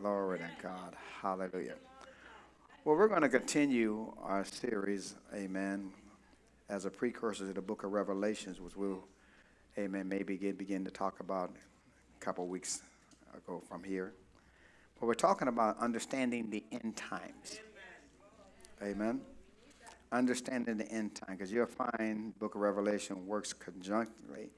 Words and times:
Glory 0.00 0.38
to 0.38 0.48
God. 0.62 0.94
Hallelujah. 1.20 1.74
Well, 2.84 2.94
we're 2.94 3.08
going 3.08 3.22
to 3.22 3.28
continue 3.28 4.12
our 4.22 4.44
series, 4.44 5.16
amen, 5.34 5.90
as 6.68 6.84
a 6.84 6.90
precursor 6.90 7.48
to 7.48 7.52
the 7.52 7.60
book 7.60 7.82
of 7.82 7.90
Revelations, 7.90 8.60
which 8.60 8.76
we'll, 8.76 9.02
amen, 9.76 10.08
maybe 10.08 10.34
begin, 10.34 10.54
begin 10.54 10.84
to 10.84 10.90
talk 10.92 11.18
about 11.18 11.50
a 11.50 12.24
couple 12.24 12.46
weeks 12.46 12.82
ago 13.36 13.60
from 13.68 13.82
here. 13.82 14.12
But 15.00 15.06
we're 15.06 15.14
talking 15.14 15.48
about 15.48 15.76
understanding 15.80 16.48
the 16.48 16.62
end 16.70 16.96
times. 16.96 17.58
Amen. 18.80 19.20
Understanding 20.12 20.76
the 20.76 20.88
end 20.92 21.16
time, 21.16 21.36
because 21.36 21.50
you'll 21.50 21.66
find 21.66 22.38
book 22.38 22.54
of 22.54 22.60
Revelation 22.60 23.26
works 23.26 23.52
conjunctly 23.52 24.50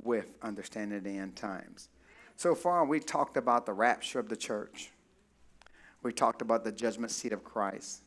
with 0.00 0.34
understanding 0.40 1.02
the 1.02 1.18
end 1.18 1.34
times. 1.34 1.88
So 2.36 2.54
far, 2.54 2.84
we 2.84 3.00
talked 3.00 3.36
about 3.36 3.66
the 3.66 3.72
rapture 3.72 4.18
of 4.18 4.28
the 4.28 4.36
church. 4.36 4.90
We 6.02 6.12
talked 6.12 6.42
about 6.42 6.64
the 6.64 6.72
judgment 6.72 7.12
seat 7.12 7.32
of 7.32 7.44
Christ. 7.44 8.02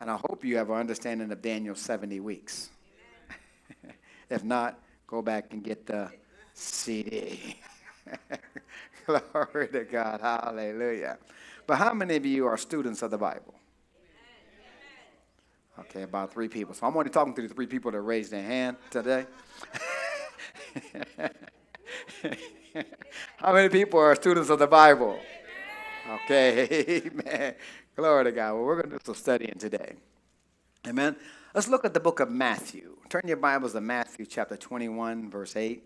And 0.00 0.10
I 0.10 0.16
hope 0.16 0.44
you 0.44 0.56
have 0.56 0.70
an 0.70 0.76
understanding 0.76 1.30
of 1.30 1.42
Daniel's 1.42 1.80
70 1.80 2.20
weeks. 2.20 2.70
if 4.30 4.44
not, 4.44 4.78
go 5.06 5.20
back 5.20 5.52
and 5.52 5.62
get 5.62 5.86
the 5.86 6.10
CD. 6.54 7.58
Glory 9.06 9.68
to 9.68 9.84
God. 9.84 10.20
Hallelujah. 10.20 11.18
But 11.66 11.76
how 11.76 11.92
many 11.92 12.16
of 12.16 12.24
you 12.24 12.46
are 12.46 12.56
students 12.56 13.02
of 13.02 13.10
the 13.10 13.18
Bible? 13.18 13.54
Okay, 15.78 16.02
about 16.02 16.32
three 16.32 16.48
people. 16.48 16.74
So 16.74 16.86
I'm 16.86 16.96
only 16.96 17.10
talking 17.10 17.34
to 17.34 17.42
the 17.42 17.48
three 17.48 17.66
people 17.66 17.90
that 17.90 18.00
raised 18.00 18.30
their 18.30 18.42
hand 18.42 18.76
today. 18.90 19.26
How 23.36 23.52
many 23.52 23.68
people 23.68 24.00
are 24.00 24.14
students 24.14 24.50
of 24.50 24.58
the 24.58 24.66
Bible? 24.66 25.18
Okay, 26.24 27.02
amen. 27.06 27.54
Glory 27.96 28.24
to 28.24 28.32
God. 28.32 28.54
Well, 28.54 28.64
we're 28.64 28.76
going 28.76 28.90
to 28.90 28.96
do 28.96 29.02
some 29.04 29.14
studying 29.14 29.56
today. 29.58 29.94
Amen. 30.86 31.16
Let's 31.54 31.68
look 31.68 31.84
at 31.84 31.94
the 31.94 32.00
book 32.00 32.20
of 32.20 32.30
Matthew. 32.30 32.96
Turn 33.08 33.22
your 33.26 33.36
Bibles 33.36 33.72
to 33.72 33.80
Matthew 33.80 34.24
chapter 34.26 34.56
21, 34.56 35.30
verse 35.30 35.56
8. 35.56 35.82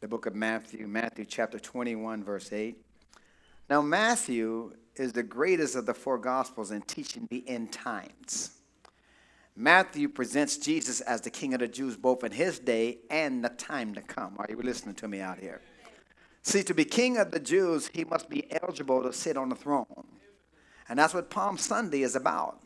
The 0.00 0.08
book 0.08 0.26
of 0.26 0.34
Matthew, 0.34 0.86
Matthew 0.86 1.24
chapter 1.24 1.58
21, 1.58 2.22
verse 2.22 2.52
8. 2.52 2.76
Now, 3.70 3.80
Matthew 3.80 4.74
is 4.96 5.12
the 5.12 5.22
greatest 5.22 5.76
of 5.76 5.86
the 5.86 5.94
four 5.94 6.18
Gospels 6.18 6.70
in 6.70 6.82
teaching 6.82 7.26
the 7.30 7.42
end 7.48 7.72
times. 7.72 8.50
Matthew 9.56 10.08
presents 10.08 10.56
Jesus 10.56 11.00
as 11.00 11.20
the 11.20 11.30
King 11.30 11.54
of 11.54 11.60
the 11.60 11.68
Jews 11.68 11.96
both 11.96 12.24
in 12.24 12.32
his 12.32 12.58
day 12.58 12.98
and 13.08 13.44
the 13.44 13.50
time 13.50 13.94
to 13.94 14.02
come. 14.02 14.34
Are 14.38 14.46
you 14.48 14.56
listening 14.60 14.96
to 14.96 15.08
me 15.08 15.20
out 15.20 15.38
here? 15.38 15.60
See, 16.42 16.64
to 16.64 16.74
be 16.74 16.84
King 16.84 17.18
of 17.18 17.30
the 17.30 17.38
Jews, 17.38 17.88
he 17.92 18.04
must 18.04 18.28
be 18.28 18.52
eligible 18.52 19.02
to 19.02 19.12
sit 19.12 19.36
on 19.36 19.48
the 19.48 19.54
throne. 19.54 20.06
And 20.88 20.98
that's 20.98 21.14
what 21.14 21.30
Palm 21.30 21.56
Sunday 21.56 22.02
is 22.02 22.16
about. 22.16 22.60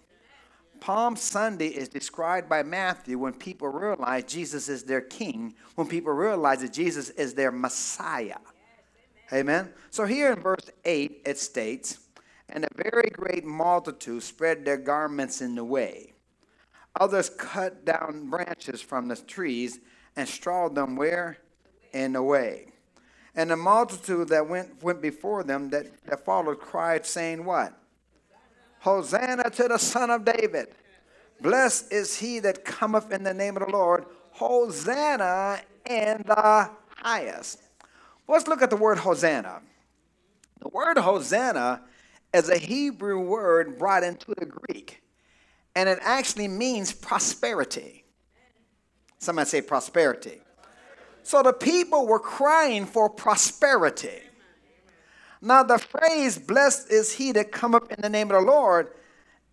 Palm 0.80 1.16
Sunday 1.16 1.68
is 1.68 1.88
described 1.88 2.48
by 2.48 2.62
Matthew 2.62 3.18
when 3.18 3.34
people 3.34 3.68
realize 3.68 4.24
Jesus 4.24 4.68
is 4.68 4.84
their 4.84 5.00
king, 5.00 5.54
when 5.74 5.88
people 5.88 6.12
realize 6.12 6.60
that 6.60 6.72
Jesus 6.72 7.10
is 7.10 7.34
their 7.34 7.52
Messiah. 7.52 8.38
Amen. 9.32 9.72
So 9.90 10.06
here 10.06 10.32
in 10.32 10.40
verse 10.40 10.70
8, 10.84 11.22
it 11.26 11.38
states, 11.38 11.98
And 12.48 12.64
a 12.64 12.68
very 12.90 13.10
great 13.10 13.44
multitude 13.44 14.22
spread 14.22 14.64
their 14.64 14.78
garments 14.78 15.42
in 15.42 15.54
the 15.54 15.64
way. 15.64 16.14
Others 17.00 17.30
cut 17.30 17.84
down 17.84 18.28
branches 18.28 18.80
from 18.80 19.08
the 19.08 19.16
trees 19.16 19.80
and 20.16 20.28
strawed 20.28 20.74
them 20.74 20.96
where? 20.96 21.38
In 21.92 22.12
the 22.12 22.22
way. 22.22 22.72
And 23.34 23.50
the 23.50 23.56
multitude 23.56 24.28
that 24.28 24.48
went, 24.48 24.82
went 24.82 25.00
before 25.00 25.44
them 25.44 25.70
that, 25.70 25.86
that 26.06 26.24
followed 26.24 26.60
cried, 26.60 27.06
saying, 27.06 27.44
What? 27.44 27.72
Hosanna 28.80 29.50
to 29.50 29.68
the 29.68 29.78
Son 29.78 30.10
of 30.10 30.24
David. 30.24 30.68
Blessed 31.40 31.92
is 31.92 32.16
he 32.16 32.40
that 32.40 32.64
cometh 32.64 33.12
in 33.12 33.22
the 33.22 33.34
name 33.34 33.56
of 33.56 33.66
the 33.66 33.72
Lord. 33.72 34.06
Hosanna 34.32 35.60
in 35.88 36.24
the 36.26 36.70
highest. 36.96 37.60
Let's 38.26 38.48
look 38.48 38.60
at 38.60 38.70
the 38.70 38.76
word 38.76 38.98
Hosanna. 38.98 39.62
The 40.60 40.68
word 40.68 40.98
Hosanna 40.98 41.82
is 42.34 42.48
a 42.48 42.58
Hebrew 42.58 43.20
word 43.20 43.78
brought 43.78 44.02
into 44.02 44.34
the 44.36 44.46
Greek 44.46 45.02
and 45.74 45.88
it 45.88 45.98
actually 46.02 46.48
means 46.48 46.92
prosperity. 46.92 48.04
Somebody 49.18 49.48
say 49.48 49.60
prosperity. 49.60 50.40
So 51.22 51.42
the 51.42 51.52
people 51.52 52.06
were 52.06 52.20
crying 52.20 52.86
for 52.86 53.10
prosperity. 53.10 54.22
Now, 55.40 55.62
the 55.62 55.78
phrase, 55.78 56.38
blessed 56.38 56.90
is 56.90 57.12
he 57.12 57.32
that 57.32 57.52
cometh 57.52 57.92
in 57.92 58.00
the 58.00 58.08
name 58.08 58.30
of 58.30 58.40
the 58.40 58.50
Lord, 58.50 58.88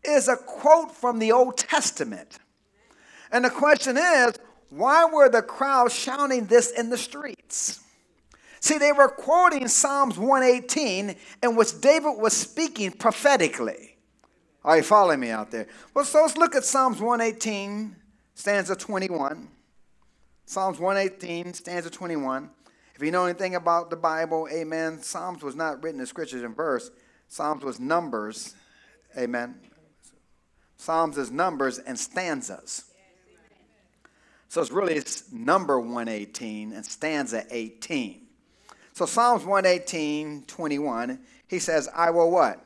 is 0.03 0.27
a 0.27 0.35
quote 0.35 0.91
from 0.91 1.19
the 1.19 1.31
Old 1.31 1.57
Testament. 1.57 2.39
And 3.31 3.45
the 3.45 3.49
question 3.49 3.97
is, 3.97 4.33
why 4.69 5.05
were 5.05 5.29
the 5.29 5.41
crowd 5.41 5.91
shouting 5.91 6.45
this 6.45 6.71
in 6.71 6.89
the 6.89 6.97
streets? 6.97 7.81
See, 8.59 8.77
they 8.77 8.91
were 8.91 9.09
quoting 9.09 9.67
Psalms 9.67 10.17
118, 10.17 11.15
in 11.43 11.55
which 11.55 11.79
David 11.81 12.17
was 12.17 12.33
speaking 12.33 12.91
prophetically. 12.91 13.94
Are 14.65 14.77
you 14.77 14.83
following 14.83 15.19
me 15.19 15.29
out 15.29 15.51
there? 15.51 15.67
Well, 15.93 16.05
so 16.05 16.21
let's 16.21 16.37
look 16.37 16.55
at 16.55 16.65
Psalms 16.65 16.99
118, 16.99 17.95
stanza 18.33 18.75
21. 18.75 19.47
Psalms 20.47 20.79
118, 20.79 21.53
stanza 21.53 21.91
21. 21.91 22.49
If 22.95 23.03
you 23.03 23.11
know 23.11 23.25
anything 23.25 23.53
about 23.53 23.91
the 23.91 23.95
Bible, 23.95 24.47
amen, 24.51 25.03
Psalms 25.03 25.43
was 25.43 25.55
not 25.55 25.83
written 25.83 25.99
in 25.99 26.07
scriptures 26.07 26.41
in 26.41 26.55
verse. 26.55 26.89
Psalms 27.27 27.63
was 27.63 27.79
numbers, 27.79 28.55
amen. 29.15 29.53
Psalms 30.77 31.19
is 31.19 31.29
numbers 31.29 31.77
and 31.77 31.97
stanzas. 31.99 32.85
So 34.49 34.61
it's 34.61 34.71
really 34.71 34.99
number 35.31 35.79
118 35.79 36.73
and 36.73 36.83
stanza 36.83 37.43
18. 37.51 38.19
So 38.93 39.05
Psalms 39.05 39.45
118, 39.45 40.45
21, 40.47 41.19
he 41.47 41.59
says, 41.59 41.87
I 41.95 42.09
will 42.09 42.31
what? 42.31 42.65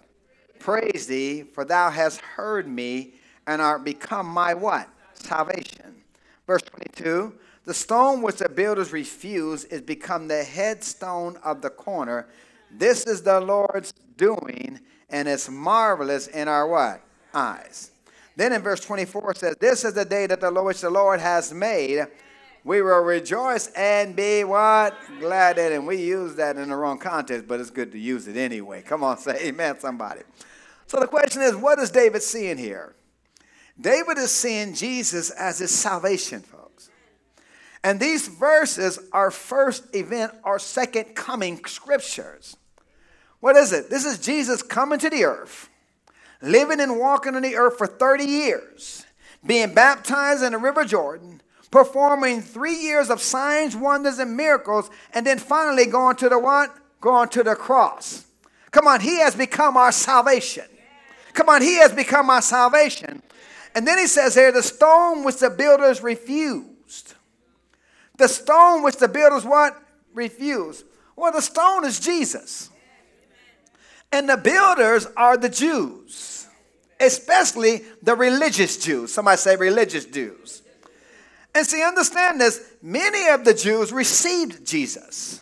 Praise 0.59 1.07
thee, 1.07 1.43
for 1.43 1.65
thou 1.65 1.89
hast 1.89 2.21
heard 2.21 2.67
me 2.67 3.13
and 3.47 3.61
art 3.61 3.83
become 3.83 4.27
my 4.27 4.53
what? 4.53 4.87
Salvation. 5.13 5.95
Verse 6.45 6.61
22 6.61 7.33
The 7.65 7.73
stone 7.73 8.21
which 8.21 8.37
the 8.37 8.49
builders 8.49 8.91
refused 8.91 9.71
is 9.71 9.81
become 9.81 10.27
the 10.27 10.43
headstone 10.43 11.37
of 11.43 11.61
the 11.61 11.69
corner. 11.69 12.27
This 12.71 13.07
is 13.07 13.23
the 13.23 13.39
Lord's 13.39 13.93
doing, 14.17 14.79
and 15.09 15.27
it's 15.27 15.49
marvelous 15.49 16.27
in 16.27 16.47
our 16.47 16.67
what? 16.67 17.01
Eyes. 17.33 17.91
Then 18.35 18.53
in 18.53 18.61
verse 18.61 18.79
24 18.81 19.31
it 19.31 19.37
says, 19.37 19.55
This 19.59 19.83
is 19.83 19.93
the 19.93 20.05
day 20.05 20.27
that 20.27 20.41
the 20.41 20.51
Lord, 20.51 20.67
which 20.67 20.81
the 20.81 20.89
Lord 20.89 21.19
has 21.19 21.53
made. 21.53 22.05
We 22.63 22.81
will 22.81 22.99
rejoice 22.99 23.67
and 23.75 24.15
be 24.15 24.43
what? 24.43 24.95
Glad 25.19 25.57
in 25.57 25.71
it. 25.71 25.83
We 25.83 25.97
use 25.97 26.35
that 26.35 26.57
in 26.57 26.69
the 26.69 26.75
wrong 26.75 26.99
context, 26.99 27.47
but 27.47 27.59
it's 27.59 27.69
good 27.69 27.91
to 27.93 27.99
use 27.99 28.27
it 28.27 28.37
anyway. 28.37 28.81
Come 28.81 29.03
on, 29.03 29.17
say 29.17 29.47
amen, 29.47 29.79
somebody. 29.79 30.21
So 30.89 30.99
the 30.99 31.05
question 31.05 31.43
is, 31.43 31.55
what 31.55 31.77
is 31.77 31.91
David 31.91 32.23
seeing 32.23 32.57
here? 32.57 32.95
David 33.79 34.17
is 34.17 34.31
seeing 34.31 34.73
Jesus 34.73 35.29
as 35.29 35.59
his 35.59 35.69
salvation, 35.69 36.41
folks. 36.41 36.89
And 37.83 37.99
these 37.99 38.27
verses 38.27 38.97
are 39.11 39.29
first 39.29 39.95
advent 39.95 40.33
or 40.43 40.57
second 40.57 41.15
coming 41.15 41.63
scriptures. 41.63 42.57
What 43.39 43.55
is 43.55 43.71
it? 43.71 43.91
This 43.91 44.03
is 44.03 44.17
Jesus 44.17 44.63
coming 44.63 44.97
to 44.97 45.11
the 45.11 45.25
earth, 45.25 45.69
living 46.41 46.79
and 46.79 46.97
walking 46.97 47.35
on 47.35 47.43
the 47.43 47.55
earth 47.55 47.77
for 47.77 47.85
30 47.85 48.23
years, 48.23 49.05
being 49.45 49.75
baptized 49.75 50.41
in 50.41 50.53
the 50.53 50.57
River 50.57 50.85
Jordan, 50.85 51.39
performing 51.69 52.41
three 52.41 52.77
years 52.77 53.11
of 53.11 53.21
signs, 53.21 53.75
wonders, 53.75 54.17
and 54.17 54.35
miracles, 54.35 54.89
and 55.13 55.23
then 55.23 55.37
finally 55.37 55.85
going 55.85 56.15
to 56.15 56.29
the 56.29 56.39
what? 56.39 56.75
Going 56.99 57.29
to 57.29 57.43
the 57.43 57.53
cross. 57.53 58.25
Come 58.71 58.87
on, 58.87 59.01
he 59.01 59.19
has 59.19 59.35
become 59.35 59.77
our 59.77 59.91
salvation. 59.91 60.65
Come 61.33 61.49
on, 61.49 61.61
he 61.61 61.75
has 61.77 61.91
become 61.91 62.27
my 62.27 62.39
salvation. 62.39 63.21
And 63.75 63.87
then 63.87 63.97
he 63.97 64.07
says 64.07 64.35
here, 64.35 64.51
the 64.51 64.63
stone 64.63 65.23
which 65.23 65.37
the 65.37 65.49
builders 65.49 66.01
refused. 66.01 67.13
The 68.17 68.27
stone 68.27 68.83
which 68.83 68.97
the 68.97 69.07
builders 69.07 69.45
what? 69.45 69.81
Refused. 70.13 70.85
Well, 71.15 71.31
the 71.31 71.41
stone 71.41 71.85
is 71.85 71.99
Jesus. 71.99 72.69
And 74.11 74.27
the 74.27 74.37
builders 74.37 75.05
are 75.15 75.37
the 75.37 75.49
Jews, 75.49 76.47
especially 76.99 77.83
the 78.01 78.15
religious 78.15 78.77
Jews. 78.77 79.13
Somebody 79.13 79.37
say 79.37 79.55
religious 79.55 80.05
Jews. 80.05 80.63
And 81.53 81.65
see, 81.65 81.83
understand 81.83 82.41
this 82.41 82.73
many 82.81 83.29
of 83.29 83.45
the 83.45 83.53
Jews 83.53 83.91
received 83.91 84.65
Jesus, 84.65 85.41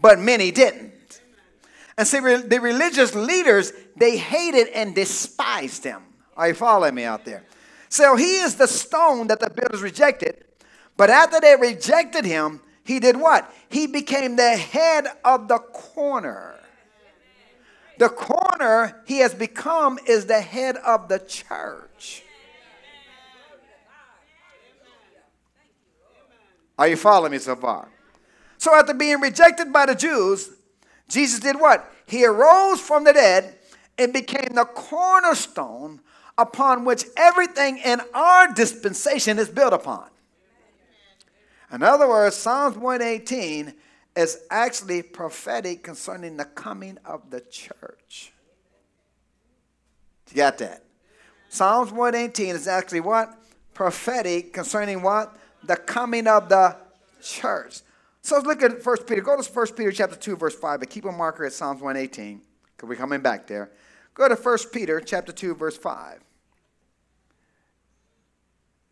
but 0.00 0.18
many 0.18 0.50
didn't. 0.50 0.91
And 2.02 2.08
see, 2.08 2.18
the 2.18 2.58
religious 2.60 3.14
leaders, 3.14 3.72
they 3.94 4.16
hated 4.16 4.66
and 4.74 4.92
despised 4.92 5.84
him. 5.84 6.02
Are 6.36 6.48
you 6.48 6.54
following 6.54 6.96
me 6.96 7.04
out 7.04 7.24
there? 7.24 7.44
So 7.90 8.16
he 8.16 8.38
is 8.40 8.56
the 8.56 8.66
stone 8.66 9.28
that 9.28 9.38
the 9.38 9.48
builders 9.48 9.82
rejected. 9.82 10.42
But 10.96 11.10
after 11.10 11.38
they 11.38 11.54
rejected 11.54 12.24
him, 12.24 12.60
he 12.82 12.98
did 12.98 13.16
what? 13.16 13.48
He 13.68 13.86
became 13.86 14.34
the 14.34 14.56
head 14.56 15.06
of 15.24 15.46
the 15.46 15.58
corner. 15.58 16.58
The 17.98 18.08
corner 18.08 19.00
he 19.06 19.18
has 19.18 19.32
become 19.32 20.00
is 20.04 20.26
the 20.26 20.40
head 20.40 20.78
of 20.78 21.06
the 21.06 21.20
church. 21.20 22.24
Are 26.76 26.88
you 26.88 26.96
following 26.96 27.30
me 27.30 27.38
so 27.38 27.54
far? 27.54 27.88
So, 28.58 28.74
after 28.74 28.92
being 28.92 29.20
rejected 29.20 29.72
by 29.72 29.86
the 29.86 29.94
Jews, 29.94 30.50
Jesus 31.08 31.38
did 31.38 31.60
what? 31.60 31.91
He 32.12 32.26
arose 32.26 32.78
from 32.78 33.04
the 33.04 33.14
dead 33.14 33.54
and 33.96 34.12
became 34.12 34.50
the 34.52 34.66
cornerstone 34.66 36.02
upon 36.36 36.84
which 36.84 37.06
everything 37.16 37.78
in 37.78 38.02
our 38.12 38.52
dispensation 38.52 39.38
is 39.38 39.48
built 39.48 39.72
upon. 39.72 40.10
In 41.72 41.82
other 41.82 42.06
words, 42.06 42.36
Psalms 42.36 42.76
118 42.76 43.72
is 44.14 44.44
actually 44.50 45.02
prophetic 45.02 45.82
concerning 45.82 46.36
the 46.36 46.44
coming 46.44 46.98
of 47.06 47.30
the 47.30 47.40
church. 47.40 48.34
You 50.32 50.36
got 50.36 50.58
that? 50.58 50.84
Psalms 51.48 51.92
118 51.92 52.54
is 52.54 52.68
actually 52.68 53.00
what? 53.00 53.34
Prophetic 53.72 54.52
concerning 54.52 55.00
what? 55.00 55.34
The 55.64 55.76
coming 55.76 56.26
of 56.26 56.50
the 56.50 56.76
church. 57.22 57.80
So 58.22 58.36
let's 58.36 58.46
look 58.46 58.62
at 58.62 58.84
1 58.86 58.96
Peter. 59.04 59.20
Go 59.20 59.40
to 59.40 59.52
1 59.52 59.66
Peter 59.76 59.90
chapter 59.90 60.16
2, 60.16 60.36
verse 60.36 60.54
5, 60.54 60.80
but 60.80 60.88
keep 60.88 61.04
a 61.04 61.12
marker 61.12 61.44
at 61.44 61.52
Psalms 61.52 61.82
118, 61.82 62.40
because 62.76 62.88
we're 62.88 62.94
coming 62.94 63.20
back 63.20 63.48
there. 63.48 63.70
Go 64.14 64.28
to 64.28 64.36
1 64.36 64.58
Peter 64.72 65.00
chapter 65.00 65.32
2, 65.32 65.56
verse 65.56 65.76
5. 65.76 66.20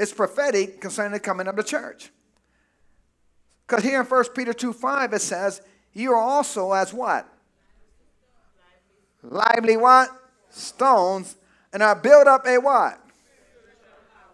It's 0.00 0.12
prophetic 0.12 0.80
concerning 0.80 1.12
the 1.12 1.20
coming 1.20 1.46
of 1.46 1.54
the 1.54 1.62
church. 1.62 2.10
Because 3.66 3.84
here 3.84 4.00
in 4.00 4.06
1 4.06 4.24
Peter 4.34 4.52
2 4.52 4.72
5, 4.72 5.12
it 5.12 5.20
says, 5.20 5.62
You 5.92 6.12
are 6.12 6.20
also 6.20 6.72
as 6.72 6.92
what? 6.92 7.28
Lively 9.22 9.76
what? 9.76 10.08
Stones, 10.48 11.36
and 11.72 11.84
are 11.84 11.94
built 11.94 12.26
up 12.26 12.46
a 12.46 12.58
what? 12.58 12.98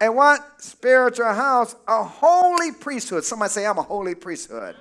A 0.01 0.11
what? 0.11 0.63
Spiritual 0.63 1.35
house, 1.35 1.77
a 1.87 2.03
holy 2.03 2.73
priesthood. 2.73 3.25
Somebody 3.25 3.51
say, 3.51 3.67
I'm 3.67 3.77
a 3.77 3.83
holy 3.83 4.15
priesthood. 4.15 4.77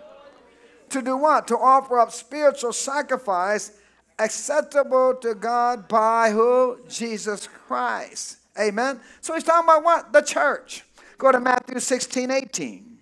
To 0.95 1.01
do 1.01 1.18
what? 1.18 1.45
To 1.50 1.57
offer 1.57 2.00
up 2.00 2.09
spiritual 2.13 2.71
sacrifice 2.71 3.74
acceptable 4.18 5.13
to 5.15 5.36
God 5.36 5.89
by 5.89 6.30
who? 6.30 6.80
Jesus 6.88 7.50
Christ. 7.68 8.38
Amen. 8.57 9.01
So 9.19 9.33
he's 9.33 9.44
talking 9.44 9.65
about 9.65 9.83
what? 9.83 10.13
The 10.13 10.21
church. 10.21 10.86
Go 11.18 11.33
to 11.33 11.42
Matthew 11.42 11.81
16, 11.81 12.31
18. 12.31 12.97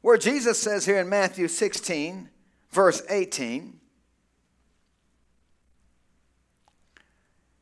Where 0.00 0.16
Jesus 0.16 0.58
says 0.58 0.86
here 0.86 0.98
in 0.98 1.10
Matthew 1.10 1.46
16, 1.46 2.30
verse 2.70 3.02
18, 3.10 3.78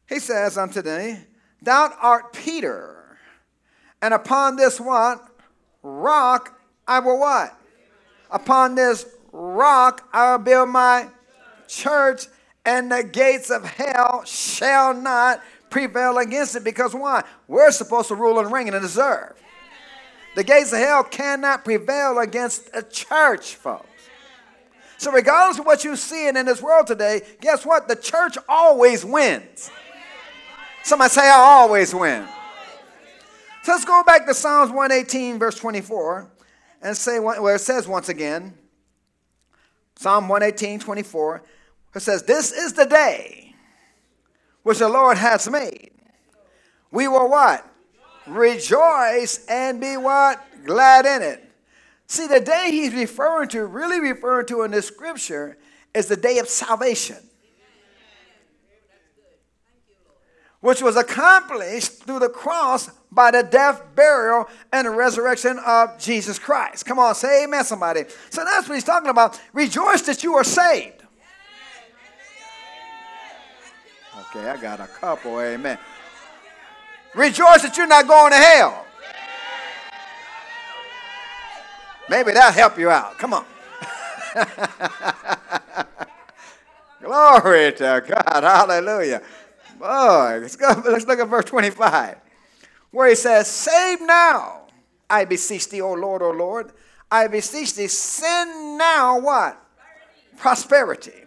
he 0.08 0.20
says 0.20 0.56
unto 0.56 0.82
thee, 0.82 1.16
Thou 1.60 1.93
art 2.00 2.32
Peter, 2.32 3.19
and 4.00 4.14
upon 4.14 4.54
this 4.54 4.81
what? 4.81 5.19
Rock 5.82 6.60
I 6.87 7.00
will 7.00 7.19
what? 7.19 7.56
Upon 8.31 8.75
this 8.75 9.06
rock 9.32 10.08
I 10.12 10.32
will 10.32 10.38
build 10.38 10.69
my 10.69 11.08
church, 11.69 12.26
and 12.64 12.90
the 12.90 13.05
gates 13.05 13.50
of 13.50 13.64
hell 13.64 14.25
shall 14.25 14.94
not 14.94 15.43
prevail 15.70 16.19
against 16.19 16.56
it. 16.56 16.64
Because 16.64 16.94
why? 16.94 17.25
We're 17.49 17.70
supposed 17.70 18.08
to 18.08 18.14
rule 18.14 18.38
and 18.38 18.52
reign 18.52 18.73
and 18.73 18.82
deserve. 18.82 19.34
The 20.34 20.44
gates 20.44 20.73
of 20.73 20.78
hell 20.78 21.05
cannot 21.05 21.64
prevail 21.64 22.19
against 22.19 22.69
a 22.75 22.82
church, 22.82 23.55
folks. 23.55 23.88
So, 24.99 25.12
regardless 25.12 25.58
of 25.58 25.67
what 25.67 25.84
you're 25.84 25.96
seeing 25.96 26.37
in 26.37 26.46
this 26.46 26.62
world 26.62 26.87
today, 26.87 27.22
guess 27.40 27.67
what? 27.67 27.88
The 27.88 27.96
church 27.96 28.37
always 28.49 29.05
wins. 29.05 29.70
Somebody 30.82 31.11
say, 31.11 31.29
I 31.29 31.34
always 31.34 31.94
win. 31.94 32.26
So 33.64 33.72
let's 33.72 33.84
go 33.84 34.05
back 34.06 34.26
to 34.26 34.34
Psalms 34.34 34.70
118, 34.70 35.40
verse 35.40 35.58
24, 35.58 36.31
and 36.87 36.97
say 36.97 37.19
where 37.19 37.56
it 37.56 37.61
says 37.61 37.88
once 37.88 38.09
again, 38.09 38.55
Psalm 39.97 40.29
118, 40.29 40.79
24, 40.79 41.43
it 41.97 42.00
says, 42.00 42.23
This 42.23 42.53
is 42.53 42.75
the 42.75 42.85
day 42.85 43.56
which 44.62 44.79
the 44.79 44.88
Lord 44.88 45.19
has 45.19 45.50
made. 45.50 45.91
We 46.93 47.09
will 47.09 47.29
what? 47.29 47.69
Rejoice 48.29 49.44
and 49.49 49.81
be 49.81 49.97
what? 49.97 50.41
Glad 50.65 51.06
in 51.06 51.23
it. 51.23 51.53
See, 52.06 52.29
the 52.29 52.38
day 52.38 52.69
he's 52.71 52.94
referring 52.94 53.49
to, 53.49 53.67
really 53.67 53.99
referring 53.99 54.47
to 54.47 54.62
in 54.62 54.71
this 54.71 54.87
scripture, 54.87 55.59
is 55.93 56.06
the 56.06 56.17
day 56.17 56.39
of 56.39 56.49
salvation. 56.49 57.19
Which 60.67 60.83
was 60.83 60.97
accomplished 60.97 62.03
through 62.03 62.19
the 62.19 62.29
cross 62.29 62.91
by 63.13 63.31
the 63.31 63.45
death, 63.45 63.81
burial, 63.95 64.49
and 64.73 64.85
the 64.85 64.91
resurrection 64.91 65.61
of 65.65 65.97
Jesus 65.97 66.41
Christ. 66.41 66.85
Come 66.85 66.99
on, 66.99 67.15
say 67.15 67.45
amen, 67.45 67.63
somebody. 67.63 68.03
So 68.31 68.43
that's 68.43 68.69
what 68.69 68.75
he's 68.75 68.83
talking 68.83 69.09
about. 69.09 69.41
Rejoice 69.53 70.03
that 70.03 70.25
you 70.25 70.35
are 70.35 70.43
saved. 70.43 71.05
Okay, 74.23 74.49
I 74.49 74.57
got 74.61 74.81
a 74.81 74.89
couple, 74.89 75.41
amen. 75.41 75.79
Rejoice 77.15 77.63
that 77.63 77.77
you're 77.77 77.87
not 77.87 78.09
going 78.09 78.33
to 78.33 78.37
hell. 78.37 78.85
Maybe 82.11 82.33
that'll 82.33 82.51
help 82.51 82.77
you 82.77 82.91
out. 82.91 83.17
Come 83.19 83.35
on. 83.35 83.45
Glory 87.01 87.73
to 87.75 88.03
God. 88.05 88.43
Hallelujah. 88.43 89.23
Boy, 89.78 90.38
let's, 90.40 90.56
go, 90.56 90.82
let's 90.84 91.06
look 91.06 91.19
at 91.19 91.28
verse 91.28 91.44
25, 91.46 92.17
where 92.90 93.08
he 93.08 93.14
says, 93.14 93.46
Save 93.46 94.00
now, 94.00 94.62
I 95.08 95.25
beseech 95.25 95.69
thee, 95.69 95.81
O 95.81 95.93
Lord, 95.93 96.23
O 96.23 96.31
Lord. 96.31 96.73
I 97.11 97.28
beseech 97.28 97.75
thee, 97.75 97.87
send 97.87 98.78
now 98.78 99.20
what? 99.20 99.62
Prosperity. 100.37 101.25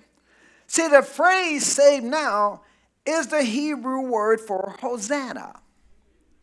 See, 0.68 0.88
the 0.88 1.02
phrase 1.02 1.66
save 1.66 2.04
now 2.04 2.62
is 3.06 3.28
the 3.28 3.42
Hebrew 3.42 4.02
word 4.02 4.42
for 4.42 4.76
Hosanna. 4.82 5.54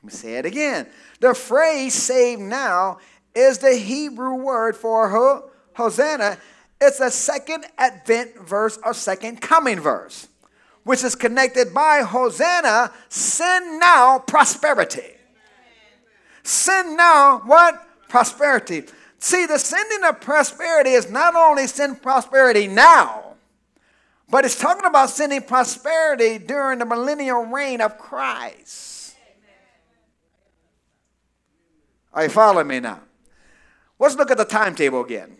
Let 0.02 0.04
me 0.04 0.10
say 0.10 0.34
it 0.34 0.46
again. 0.46 0.86
The 1.20 1.34
phrase 1.34 1.94
save 1.94 2.38
now 2.38 2.98
is 3.34 3.58
the 3.58 3.74
Hebrew 3.74 4.34
word 4.34 4.76
for 4.76 5.08
ho- 5.08 5.50
Hosanna. 5.74 6.38
It's 6.80 7.00
a 7.00 7.10
second 7.10 7.66
advent 7.78 8.36
verse 8.38 8.78
or 8.84 8.94
second 8.94 9.40
coming 9.40 9.80
verse 9.80 10.28
which 10.86 11.02
is 11.02 11.16
connected 11.16 11.74
by 11.74 12.02
Hosanna, 12.02 12.92
send 13.08 13.80
now 13.80 14.20
prosperity. 14.20 15.16
Send 16.44 16.96
now 16.96 17.40
what? 17.40 17.84
Prosperity. 18.08 18.84
See, 19.18 19.46
the 19.46 19.58
sending 19.58 20.04
of 20.04 20.20
prosperity 20.20 20.90
is 20.90 21.10
not 21.10 21.34
only 21.34 21.66
send 21.66 22.00
prosperity 22.00 22.68
now, 22.68 23.34
but 24.30 24.44
it's 24.44 24.56
talking 24.56 24.84
about 24.84 25.10
sending 25.10 25.42
prosperity 25.42 26.38
during 26.38 26.78
the 26.78 26.86
millennial 26.86 27.46
reign 27.46 27.80
of 27.80 27.98
Christ. 27.98 29.16
Are 32.12 32.22
you 32.22 32.30
following 32.30 32.68
me 32.68 32.78
now? 32.78 33.00
Let's 33.98 34.14
look 34.14 34.30
at 34.30 34.36
the 34.36 34.44
timetable 34.44 35.00
again. 35.00 35.36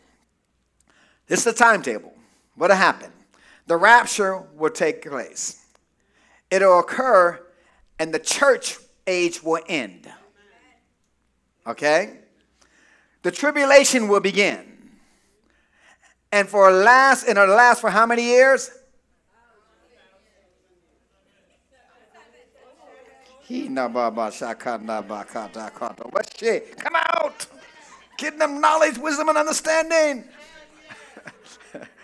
This 1.29 1.38
is 1.38 1.45
the 1.45 1.53
timetable. 1.53 2.15
What'll 2.57 2.76
happen? 2.76 3.12
The 3.67 3.77
rapture 3.77 4.43
will 4.55 4.71
take 4.71 5.03
place. 5.03 5.65
It'll 6.51 6.79
occur 6.79 7.41
and 7.99 8.13
the 8.13 8.19
church 8.19 8.79
age 9.07 9.43
will 9.43 9.63
end. 9.69 10.09
Okay? 11.67 12.19
The 13.23 13.31
tribulation 13.31 14.09
will 14.09 14.21
begin. 14.21 14.77
And 16.31 16.49
for 16.49 16.71
last, 16.71 17.27
and 17.27 17.39
it'll 17.39 17.55
last 17.55 17.81
for 17.81 17.91
how 17.91 18.07
many 18.07 18.23
years? 18.23 18.71
Come 26.79 26.97
out! 26.97 27.47
Give 28.19 28.37
them 28.39 28.61
knowledge, 28.61 28.99
wisdom, 28.99 29.29
and 29.29 29.39
understanding. 29.39 30.25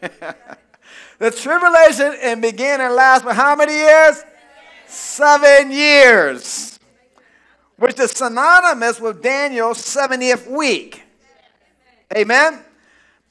the 1.18 1.30
tribulation 1.30 2.14
and 2.22 2.42
began 2.42 2.80
and 2.80 2.94
last 2.94 3.22
for 3.22 3.32
how 3.32 3.56
many 3.56 3.74
years? 3.74 4.22
Seven 4.86 5.70
years. 5.70 6.78
Which 7.76 7.98
is 8.00 8.10
synonymous 8.12 9.00
with 9.00 9.22
Daniel's 9.22 9.78
70th 9.78 10.50
week. 10.50 11.02
Amen. 12.16 12.60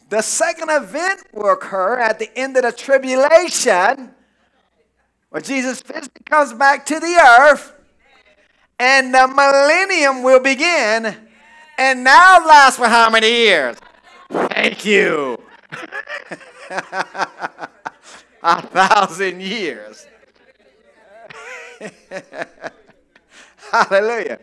The 0.10 0.22
second 0.22 0.70
advent 0.70 1.24
will 1.34 1.52
occur 1.52 2.00
at 2.00 2.20
the 2.20 2.36
end 2.38 2.56
of 2.56 2.64
the 2.64 2.72
tribulation 2.72 4.12
when 5.30 5.44
Jesus 5.44 5.82
physically 5.82 6.24
comes 6.26 6.54
back 6.54 6.86
to 6.86 7.00
the 7.00 7.40
earth 7.40 7.74
and 8.80 9.14
the 9.14 9.28
millennium 9.28 10.24
will 10.24 10.40
begin 10.40 11.16
and 11.78 12.04
now 12.04 12.46
last 12.46 12.78
for 12.78 12.88
how 12.88 13.10
many 13.10 13.30
years? 13.30 13.78
Thank 14.30 14.86
you. 14.86 15.42
a 16.70 18.62
thousand 18.62 19.42
years. 19.42 20.08
Hallelujah. 23.72 24.40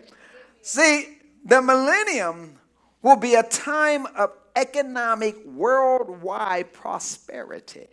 See, 0.62 1.18
the 1.44 1.60
millennium 1.60 2.58
will 3.02 3.16
be 3.16 3.34
a 3.34 3.42
time 3.42 4.06
of 4.16 4.32
economic 4.56 5.36
worldwide 5.44 6.72
prosperity. 6.72 7.88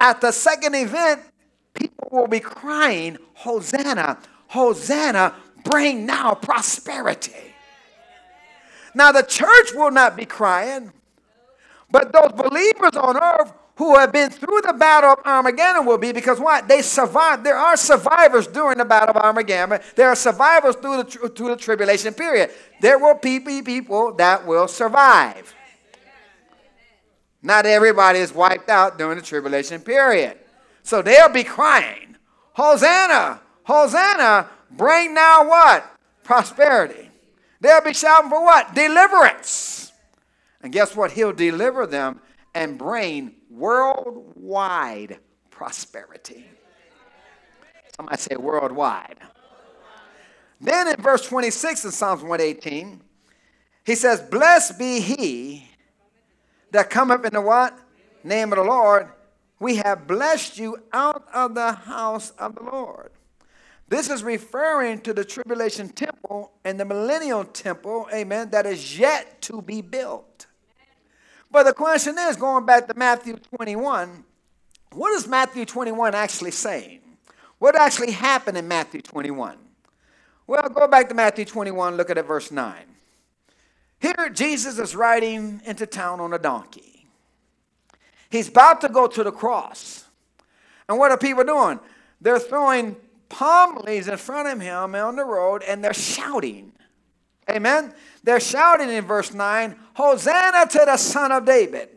At 0.00 0.20
the 0.20 0.32
second 0.32 0.74
advent, 0.74 1.22
people 1.74 2.08
will 2.10 2.26
be 2.26 2.40
crying, 2.40 3.18
Hosanna, 3.34 4.18
Hosanna, 4.48 5.34
bring 5.64 6.06
now 6.06 6.34
prosperity. 6.34 7.54
Now, 8.94 9.12
the 9.12 9.22
church 9.22 9.72
will 9.74 9.90
not 9.90 10.16
be 10.16 10.26
crying, 10.26 10.92
but 11.92 12.12
those 12.12 12.32
believers 12.32 12.96
on 12.96 13.16
earth 13.22 13.52
who 13.76 13.96
have 13.96 14.12
been 14.12 14.30
through 14.30 14.60
the 14.62 14.72
battle 14.72 15.12
of 15.12 15.18
Armageddon 15.24 15.86
will 15.86 15.98
be 15.98 16.12
because 16.12 16.40
what? 16.40 16.68
They 16.68 16.82
survived. 16.82 17.44
There 17.44 17.56
are 17.56 17.76
survivors 17.76 18.46
during 18.46 18.78
the 18.78 18.84
battle 18.84 19.10
of 19.10 19.22
Armageddon. 19.22 19.80
There 19.94 20.08
are 20.08 20.16
survivors 20.16 20.76
through 20.76 21.02
the, 21.02 21.04
through 21.04 21.48
the 21.48 21.56
tribulation 21.56 22.14
period. 22.14 22.50
There 22.80 22.98
will 22.98 23.14
be 23.14 23.40
people 23.40 24.14
that 24.14 24.46
will 24.46 24.68
survive. 24.68 25.54
Not 27.42 27.66
everybody 27.66 28.20
is 28.20 28.32
wiped 28.32 28.68
out 28.68 28.98
during 28.98 29.18
the 29.18 29.24
tribulation 29.24 29.80
period. 29.80 30.38
So 30.82 31.02
they'll 31.02 31.28
be 31.28 31.44
crying, 31.44 32.16
Hosanna, 32.52 33.40
Hosanna, 33.64 34.48
bring 34.70 35.14
now 35.14 35.48
what? 35.48 35.84
Prosperity. 36.24 37.10
They'll 37.60 37.80
be 37.82 37.94
shouting 37.94 38.30
for 38.30 38.42
what? 38.42 38.74
Deliverance. 38.74 39.91
And 40.62 40.72
guess 40.72 40.94
what? 40.94 41.12
He'll 41.12 41.32
deliver 41.32 41.86
them 41.86 42.20
and 42.54 42.78
bring 42.78 43.34
worldwide 43.50 45.18
prosperity. 45.50 46.46
Somebody 47.96 48.18
say 48.18 48.36
worldwide. 48.36 49.18
Then 50.60 50.88
in 50.88 50.96
verse 50.96 51.26
26 51.26 51.84
in 51.84 51.90
Psalms 51.90 52.22
118, 52.22 53.00
he 53.84 53.94
says, 53.94 54.20
Blessed 54.20 54.78
be 54.78 55.00
he 55.00 55.68
that 56.70 56.88
cometh 56.88 57.24
in 57.24 57.32
the 57.34 57.40
what? 57.40 57.78
Name 58.22 58.52
of 58.52 58.58
the 58.58 58.64
Lord. 58.64 59.08
We 59.58 59.76
have 59.76 60.06
blessed 60.06 60.58
you 60.58 60.78
out 60.92 61.24
of 61.34 61.54
the 61.54 61.72
house 61.72 62.30
of 62.38 62.54
the 62.54 62.62
Lord. 62.62 63.10
This 63.88 64.08
is 64.08 64.22
referring 64.22 65.00
to 65.02 65.12
the 65.12 65.24
tribulation 65.24 65.88
temple 65.88 66.52
and 66.64 66.80
the 66.80 66.84
millennial 66.84 67.44
temple, 67.44 68.08
amen, 68.12 68.50
that 68.50 68.64
is 68.64 68.98
yet 68.98 69.42
to 69.42 69.60
be 69.60 69.82
built. 69.82 70.46
But 71.52 71.64
the 71.64 71.74
question 71.74 72.16
is 72.18 72.36
going 72.36 72.64
back 72.64 72.88
to 72.88 72.94
Matthew 72.94 73.36
21, 73.56 74.24
what 74.92 75.12
is 75.12 75.28
Matthew 75.28 75.66
21 75.66 76.14
actually 76.14 76.50
saying? 76.50 77.00
What 77.58 77.78
actually 77.78 78.12
happened 78.12 78.56
in 78.56 78.66
Matthew 78.66 79.02
21? 79.02 79.58
Well, 80.46 80.68
go 80.70 80.88
back 80.88 81.10
to 81.10 81.14
Matthew 81.14 81.44
21, 81.44 81.96
look 81.96 82.10
at 82.10 82.26
verse 82.26 82.50
9. 82.50 82.74
Here, 84.00 84.30
Jesus 84.32 84.78
is 84.78 84.96
riding 84.96 85.60
into 85.64 85.86
town 85.86 86.20
on 86.20 86.32
a 86.32 86.38
donkey. 86.38 87.06
He's 88.30 88.48
about 88.48 88.80
to 88.80 88.88
go 88.88 89.06
to 89.06 89.22
the 89.22 89.30
cross. 89.30 90.06
And 90.88 90.98
what 90.98 91.10
are 91.10 91.18
people 91.18 91.44
doing? 91.44 91.78
They're 92.20 92.38
throwing 92.38 92.96
palm 93.28 93.76
leaves 93.84 94.08
in 94.08 94.16
front 94.16 94.48
of 94.48 94.60
him 94.60 94.94
on 94.94 95.16
the 95.16 95.24
road 95.24 95.62
and 95.62 95.84
they're 95.84 95.94
shouting. 95.94 96.72
Amen. 97.48 97.94
They're 98.24 98.40
shouting 98.40 98.88
in 98.88 99.04
verse 99.04 99.32
9, 99.32 99.76
Hosanna 99.94 100.66
to 100.66 100.82
the 100.86 100.96
Son 100.96 101.32
of 101.32 101.44
David. 101.44 101.88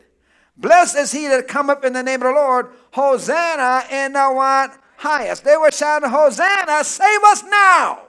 Blessed 0.56 0.96
is 0.96 1.12
he 1.12 1.28
that 1.28 1.48
cometh 1.48 1.84
in 1.84 1.92
the 1.92 2.02
name 2.02 2.22
of 2.22 2.28
the 2.28 2.40
Lord. 2.40 2.70
Hosanna 2.92 3.84
in 3.90 4.12
the 4.12 4.28
what? 4.28 4.78
Highest. 4.96 5.44
They 5.44 5.56
were 5.56 5.70
shouting, 5.70 6.08
Hosanna, 6.08 6.82
save 6.82 7.22
us 7.24 7.44
now. 7.44 8.00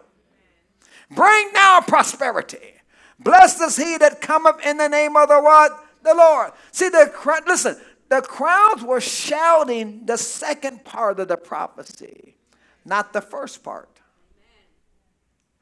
Bring 1.12 1.52
now 1.54 1.82
prosperity. 1.82 2.76
Blessed 3.20 3.62
is 3.62 3.78
he 3.78 3.98
that 3.98 4.22
cometh 4.22 4.66
in 4.66 4.78
the 4.78 4.88
name 4.88 5.16
of 5.16 5.30
the 5.30 5.40
what? 5.40 5.84
The 6.04 6.14
Lord. 6.14 6.52
See, 6.72 6.90
the 6.90 7.12
crowd. 7.14 7.44
listen, 7.48 7.78
the 8.10 8.22
crowds 8.22 8.84
were 8.84 9.02
shouting 9.02 10.06
the 10.06 10.18
second 10.18 10.86
part 10.86 11.20
of 11.20 11.28
the 11.28 11.38
prophecy, 11.38 12.38
not 12.86 13.12
the 13.12 13.22
first 13.22 13.64
part. 13.64 13.97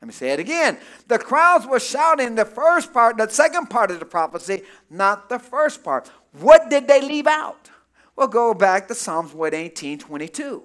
Let 0.02 0.08
me 0.08 0.14
say 0.14 0.32
it 0.32 0.40
again. 0.40 0.78
The 1.08 1.18
crowds 1.18 1.66
were 1.66 1.80
shouting 1.80 2.36
the 2.36 2.46
first 2.46 2.94
part, 2.94 3.18
the 3.18 3.30
second 3.30 3.68
part 3.68 3.92
of 3.92 4.00
the 4.00 4.06
prophecy, 4.06 4.64
not 4.90 5.30
the 5.30 5.40
first 5.40 5.84
part. 5.84 6.12
What 6.34 6.70
did 6.70 6.88
they 6.88 7.02
leave 7.02 7.28
out? 7.28 7.70
Well, 8.16 8.28
go 8.28 8.54
back 8.54 8.88
to 8.88 8.96
Psalms 8.96 9.34
118 9.34 10.00
22, 10.00 10.64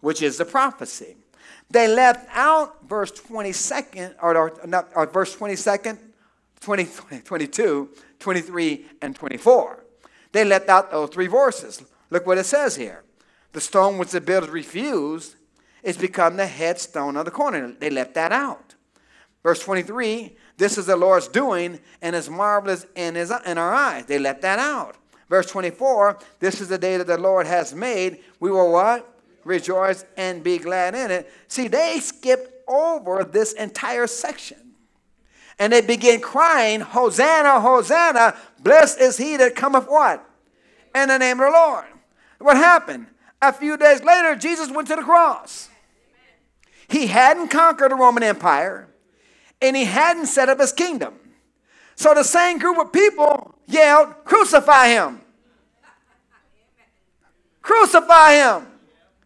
which 0.00 0.22
is 0.22 0.38
the 0.38 0.44
prophecy. 0.44 1.16
They 1.70 1.88
left 1.88 2.28
out 2.32 2.88
verse 2.88 3.10
22nd, 3.12 4.14
or, 4.22 4.36
or, 4.36 4.66
not, 4.66 4.90
or 4.94 5.06
verse 5.06 5.36
22nd, 5.36 5.98
20, 6.60 6.86
22, 7.20 7.88
23, 8.18 8.86
and 9.02 9.14
24. 9.14 9.84
They 10.32 10.44
left 10.44 10.68
out 10.68 10.90
those 10.90 11.10
three 11.10 11.26
verses. 11.26 11.82
Look 12.10 12.26
what 12.26 12.38
it 12.38 12.44
says 12.44 12.76
here. 12.76 13.04
The 13.52 13.60
stone 13.60 13.98
which 13.98 14.10
the 14.10 14.20
builders 14.20 14.50
refused 14.50 15.36
is 15.84 15.96
become 15.96 16.36
the 16.36 16.46
headstone 16.46 17.16
of 17.16 17.26
the 17.26 17.30
corner. 17.30 17.72
They 17.78 17.90
left 17.90 18.14
that 18.14 18.32
out. 18.32 18.74
Verse 19.42 19.60
23, 19.60 20.34
this 20.56 20.78
is 20.78 20.86
the 20.86 20.96
Lord's 20.96 21.28
doing 21.28 21.78
and 22.00 22.16
is 22.16 22.30
marvelous 22.30 22.86
in, 22.96 23.14
his, 23.14 23.30
in 23.44 23.58
our 23.58 23.74
eyes. 23.74 24.06
They 24.06 24.18
left 24.18 24.40
that 24.42 24.58
out. 24.58 24.96
Verse 25.28 25.46
24, 25.46 26.18
this 26.40 26.60
is 26.60 26.68
the 26.68 26.78
day 26.78 26.96
that 26.96 27.06
the 27.06 27.18
Lord 27.18 27.46
has 27.46 27.74
made. 27.74 28.20
We 28.40 28.50
will 28.50 28.72
what? 28.72 29.10
Rejoice 29.44 30.06
and 30.16 30.42
be 30.42 30.56
glad 30.56 30.94
in 30.94 31.10
it. 31.10 31.30
See, 31.48 31.68
they 31.68 31.98
skipped 32.00 32.66
over 32.66 33.22
this 33.22 33.52
entire 33.52 34.06
section. 34.06 34.58
And 35.58 35.72
they 35.72 35.82
begin 35.82 36.20
crying, 36.20 36.80
Hosanna, 36.80 37.60
Hosanna, 37.60 38.36
blessed 38.60 38.98
is 39.00 39.18
he 39.18 39.36
that 39.36 39.54
cometh 39.54 39.86
what? 39.86 40.24
In 40.94 41.08
the 41.08 41.18
name 41.18 41.38
of 41.40 41.46
the 41.46 41.52
Lord. 41.52 41.84
What 42.38 42.56
happened? 42.56 43.06
A 43.42 43.52
few 43.52 43.76
days 43.76 44.02
later, 44.02 44.34
Jesus 44.36 44.70
went 44.70 44.88
to 44.88 44.96
the 44.96 45.02
cross. 45.02 45.68
He 46.88 47.06
hadn't 47.06 47.48
conquered 47.48 47.90
the 47.90 47.96
Roman 47.96 48.22
Empire 48.22 48.88
and 49.60 49.76
he 49.76 49.84
hadn't 49.84 50.26
set 50.26 50.48
up 50.48 50.60
his 50.60 50.72
kingdom. 50.72 51.14
So 51.96 52.14
the 52.14 52.24
same 52.24 52.58
group 52.58 52.78
of 52.78 52.92
people 52.92 53.54
yelled, 53.66 54.24
Crucify 54.24 54.88
him! 54.88 55.20
Crucify 57.62 58.34
him! 58.34 58.66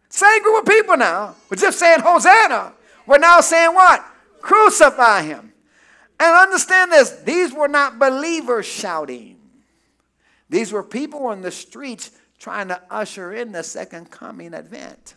Same 0.09 0.41
group 0.41 0.61
of 0.61 0.65
people 0.65 0.97
now 0.97 1.35
were 1.49 1.55
just 1.55 1.77
saying 1.79 1.99
Hosanna. 2.01 2.73
We're 3.05 3.17
now 3.17 3.41
saying 3.41 3.73
what? 3.73 4.05
Crucify 4.41 5.23
him. 5.23 5.53
And 6.19 6.35
understand 6.35 6.91
this 6.91 7.11
these 7.23 7.53
were 7.53 7.67
not 7.67 7.99
believers 7.99 8.65
shouting, 8.65 9.37
these 10.49 10.71
were 10.71 10.83
people 10.83 11.27
on 11.27 11.41
the 11.41 11.51
streets 11.51 12.11
trying 12.39 12.69
to 12.69 12.81
usher 12.89 13.33
in 13.33 13.51
the 13.51 13.63
second 13.63 14.09
coming 14.09 14.53
event. 14.53 15.15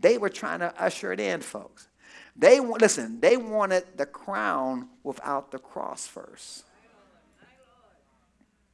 They 0.00 0.18
were 0.18 0.28
trying 0.28 0.60
to 0.60 0.74
usher 0.82 1.12
it 1.12 1.20
in, 1.20 1.40
folks. 1.40 1.88
They 2.36 2.58
listen, 2.60 3.20
they 3.20 3.36
wanted 3.36 3.84
the 3.96 4.06
crown 4.06 4.88
without 5.02 5.50
the 5.50 5.58
cross 5.58 6.06
first. 6.06 6.64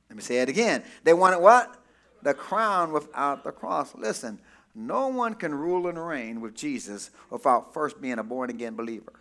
Let 0.09 0.17
me 0.17 0.23
say 0.23 0.39
it 0.39 0.49
again. 0.49 0.85
They 1.03 1.15
wanted 1.15 1.41
what? 1.41 1.77
The 2.23 2.35
crown 2.35 2.93
without 2.93 3.45
the 3.45 3.51
cross. 3.53 3.95
Listen, 3.97 4.39
no 4.75 5.09
one 5.09 5.35
can 5.35 5.55
rule 5.55 5.89
and 5.89 6.05
reign 6.05 6.41
with 6.41 6.55
Jesus 6.55 7.11
without 7.31 7.75
first 7.75 8.01
being 8.01 8.19
a 8.19 8.23
born 8.23 8.51
again 8.51 8.77
believer. 8.77 9.13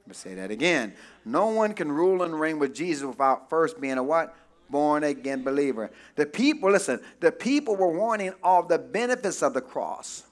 Let 0.00 0.08
me 0.08 0.14
say 0.14 0.34
that 0.36 0.50
again. 0.50 0.94
No 1.26 1.48
one 1.48 1.74
can 1.74 1.92
rule 1.92 2.22
and 2.22 2.38
reign 2.40 2.58
with 2.58 2.74
Jesus 2.74 3.04
without 3.04 3.50
first 3.50 3.78
being 3.80 3.98
a 3.98 4.02
what? 4.02 4.34
Born 4.70 5.04
again 5.04 5.42
believer. 5.42 5.90
The 6.16 6.26
people, 6.26 6.70
listen, 6.70 7.00
the 7.20 7.32
people 7.32 7.76
were 7.76 7.96
wanting 7.96 8.32
all 8.42 8.62
the 8.62 8.78
benefits 8.78 9.42
of 9.42 9.54
the 9.54 9.60
cross 9.60 10.24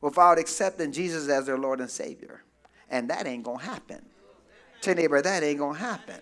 without 0.00 0.38
accepting 0.38 0.92
Jesus 0.92 1.28
as 1.28 1.46
their 1.46 1.58
Lord 1.58 1.80
and 1.80 1.90
Savior. 1.90 2.42
And 2.88 3.10
that 3.10 3.26
ain't 3.26 3.44
to 3.44 3.56
happen. 3.56 4.04
Tell 4.80 4.94
neighbor, 4.94 5.20
that 5.20 5.42
ain't 5.42 5.58
to 5.58 5.72
happen. 5.72 6.20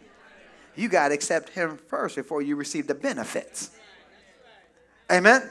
You 0.74 0.88
got 0.88 1.08
to 1.08 1.14
accept 1.14 1.50
Him 1.50 1.78
first 1.88 2.16
before 2.16 2.42
you 2.42 2.56
receive 2.56 2.86
the 2.86 2.94
benefits. 2.94 3.70
Amen? 5.10 5.50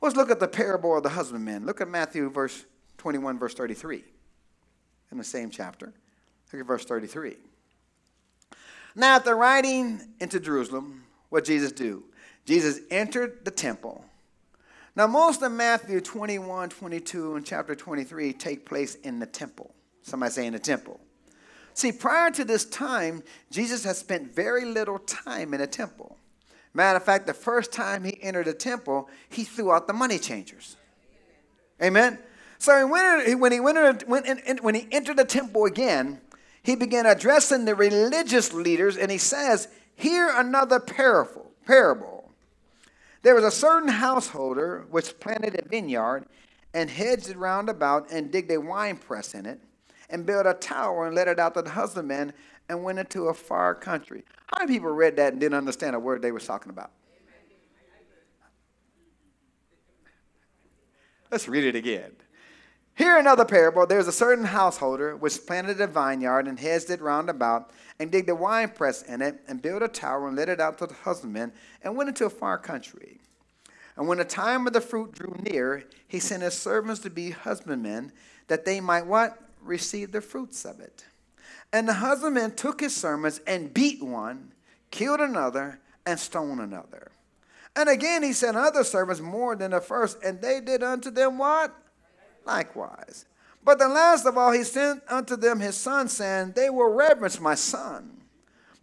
Let's 0.00 0.16
look 0.16 0.30
at 0.30 0.40
the 0.40 0.48
parable 0.48 0.96
of 0.96 1.02
the 1.02 1.10
husbandman. 1.10 1.66
Look 1.66 1.80
at 1.80 1.88
Matthew 1.88 2.28
verse 2.30 2.64
21, 2.98 3.38
verse 3.38 3.54
33. 3.54 4.04
In 5.12 5.18
the 5.18 5.24
same 5.24 5.50
chapter. 5.50 5.92
Look 6.52 6.60
at 6.60 6.66
verse 6.66 6.84
33. 6.84 7.36
Now, 8.96 9.16
after 9.16 9.34
riding 9.34 10.00
into 10.20 10.38
Jerusalem, 10.38 11.03
what 11.34 11.44
Jesus 11.44 11.72
do? 11.72 12.04
Jesus 12.46 12.78
entered 12.90 13.44
the 13.44 13.50
temple. 13.50 14.04
Now, 14.94 15.08
most 15.08 15.42
of 15.42 15.50
Matthew 15.50 16.00
21, 16.00 16.68
22, 16.68 17.34
and 17.34 17.44
chapter 17.44 17.74
23 17.74 18.32
take 18.32 18.64
place 18.64 18.94
in 18.94 19.18
the 19.18 19.26
temple. 19.26 19.74
Somebody 20.02 20.32
say 20.32 20.46
in 20.46 20.52
the 20.52 20.60
temple. 20.60 21.00
See, 21.72 21.90
prior 21.90 22.30
to 22.30 22.44
this 22.44 22.64
time, 22.64 23.24
Jesus 23.50 23.82
had 23.82 23.96
spent 23.96 24.32
very 24.32 24.64
little 24.64 25.00
time 25.00 25.52
in 25.52 25.60
a 25.60 25.66
temple. 25.66 26.16
Matter 26.72 26.98
of 26.98 27.04
fact, 27.04 27.26
the 27.26 27.34
first 27.34 27.72
time 27.72 28.04
he 28.04 28.16
entered 28.22 28.46
a 28.46 28.52
temple, 28.52 29.08
he 29.28 29.42
threw 29.42 29.72
out 29.72 29.88
the 29.88 29.92
money 29.92 30.20
changers. 30.20 30.76
Amen. 31.82 32.20
So 32.58 32.86
when 32.86 33.26
he, 33.26 33.34
went, 33.34 34.06
when 34.06 34.74
he 34.74 34.88
entered 34.92 35.16
the 35.16 35.24
temple 35.24 35.64
again, 35.64 36.20
he 36.62 36.76
began 36.76 37.06
addressing 37.06 37.64
the 37.64 37.74
religious 37.74 38.52
leaders, 38.52 38.96
and 38.96 39.10
he 39.10 39.18
says, 39.18 39.66
"Hear 39.96 40.28
another 40.28 40.80
parable. 40.80 41.52
Parable. 41.66 42.32
There 43.22 43.34
was 43.34 43.44
a 43.44 43.50
certain 43.50 43.88
householder 43.88 44.84
which 44.90 45.18
planted 45.18 45.58
a 45.58 45.66
vineyard, 45.66 46.26
and 46.74 46.90
hedged 46.90 47.30
it 47.30 47.38
round 47.38 47.68
about, 47.68 48.10
and 48.10 48.30
digged 48.30 48.50
a 48.50 48.60
wine 48.60 48.98
press 48.98 49.32
in 49.32 49.46
it, 49.46 49.60
and 50.10 50.26
built 50.26 50.46
a 50.46 50.54
tower, 50.54 51.06
and 51.06 51.14
let 51.14 51.28
it 51.28 51.38
out 51.38 51.54
to 51.54 51.62
the 51.62 51.70
husbandman, 51.70 52.34
and 52.68 52.82
went 52.82 52.98
into 52.98 53.28
a 53.28 53.34
far 53.34 53.74
country." 53.74 54.24
How 54.46 54.58
many 54.58 54.74
people 54.74 54.90
read 54.90 55.16
that 55.16 55.32
and 55.32 55.40
didn't 55.40 55.56
understand 55.56 55.96
a 55.96 55.98
word 55.98 56.20
they 56.20 56.32
were 56.32 56.40
talking 56.40 56.70
about? 56.70 56.90
Let's 61.30 61.48
read 61.48 61.64
it 61.64 61.74
again. 61.74 62.14
Hear 62.96 63.18
another 63.18 63.44
parable. 63.44 63.86
There's 63.86 64.06
a 64.06 64.12
certain 64.12 64.44
householder 64.44 65.16
which 65.16 65.44
planted 65.46 65.80
a 65.80 65.88
vineyard 65.88 66.46
and 66.46 66.58
hedged 66.58 66.90
it 66.90 67.00
round 67.00 67.28
about, 67.28 67.70
and 67.98 68.10
digged 68.10 68.28
a 68.28 68.34
winepress 68.34 69.02
in 69.02 69.20
it, 69.20 69.40
and 69.48 69.60
built 69.60 69.82
a 69.82 69.88
tower 69.88 70.28
and 70.28 70.36
let 70.36 70.48
it 70.48 70.60
out 70.60 70.78
to 70.78 70.86
the 70.86 70.94
husbandmen, 70.94 71.52
and 71.82 71.96
went 71.96 72.08
into 72.08 72.26
a 72.26 72.30
far 72.30 72.56
country. 72.56 73.18
And 73.96 74.06
when 74.06 74.18
the 74.18 74.24
time 74.24 74.66
of 74.66 74.72
the 74.72 74.80
fruit 74.80 75.12
drew 75.12 75.34
near, 75.42 75.84
he 76.06 76.20
sent 76.20 76.42
his 76.42 76.54
servants 76.54 77.00
to 77.02 77.10
be 77.10 77.30
husbandmen, 77.30 78.12
that 78.46 78.64
they 78.64 78.80
might 78.80 79.06
what? 79.06 79.38
Receive 79.60 80.12
the 80.12 80.20
fruits 80.20 80.64
of 80.64 80.78
it. 80.80 81.04
And 81.72 81.88
the 81.88 81.94
husbandman 81.94 82.54
took 82.54 82.80
his 82.80 82.94
servants 82.94 83.40
and 83.46 83.74
beat 83.74 84.02
one, 84.02 84.52
killed 84.92 85.20
another, 85.20 85.80
and 86.06 86.20
stoned 86.20 86.60
another. 86.60 87.10
And 87.74 87.88
again 87.88 88.22
he 88.22 88.32
sent 88.32 88.56
other 88.56 88.84
servants 88.84 89.20
more 89.20 89.56
than 89.56 89.72
the 89.72 89.80
first, 89.80 90.22
and 90.22 90.40
they 90.40 90.60
did 90.60 90.84
unto 90.84 91.10
them 91.10 91.38
what? 91.38 91.74
Likewise. 92.44 93.26
But 93.64 93.78
the 93.78 93.88
last 93.88 94.26
of 94.26 94.36
all 94.36 94.52
he 94.52 94.62
sent 94.62 95.02
unto 95.08 95.36
them 95.36 95.60
his 95.60 95.76
son, 95.76 96.08
saying, 96.08 96.52
They 96.54 96.68
will 96.68 96.92
reverence 96.92 97.40
my 97.40 97.54
son. 97.54 98.22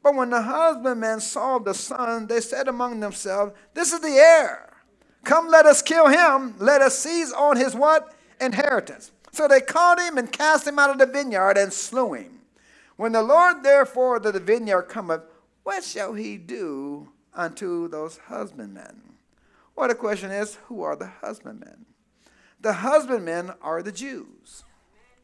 But 0.04 0.16
when 0.16 0.32
the 0.32 0.42
husbandmen 0.42 1.20
saw 1.20 1.60
the 1.60 1.74
son, 1.74 2.28
they 2.28 2.42
said 2.42 2.68
among 2.68 3.00
themselves, 3.00 3.54
This 3.74 3.94
is 3.94 4.00
the 4.00 4.10
heir. 4.10 4.72
Come, 5.24 5.50
let 5.50 5.68
us 5.68 5.84
kill 5.84 6.08
him. 6.08 6.56
Let 6.58 6.82
us 6.82 6.98
seize 6.98 7.32
on 7.32 7.58
his 7.58 7.76
what? 7.76 8.16
Inheritance. 8.40 9.12
So 9.32 9.48
they 9.48 9.62
caught 9.62 10.00
him 10.00 10.18
and 10.18 10.32
cast 10.32 10.68
him 10.68 10.80
out 10.80 10.90
of 10.90 10.98
the 10.98 11.06
vineyard 11.06 11.58
and 11.58 11.72
slew 11.72 12.14
him. 12.14 12.42
When 12.98 13.12
the 13.12 13.22
Lord 13.22 13.64
therefore 13.64 14.18
of 14.18 14.24
the 14.24 14.40
vineyard 14.40 14.84
cometh, 14.84 15.22
what 15.64 15.84
shall 15.84 16.14
he 16.14 16.38
do 16.38 17.10
unto 17.34 17.88
those 17.88 18.18
husbandmen? 18.18 19.02
Well, 19.76 19.88
the 19.88 19.96
question 19.96 20.32
is, 20.32 20.56
who 20.66 20.82
are 20.82 20.96
the 20.96 21.08
husbandmen? 21.08 21.86
The 22.62 22.74
husbandmen 22.74 23.52
are 23.62 23.82
the 23.82 23.92
Jews, 23.92 24.64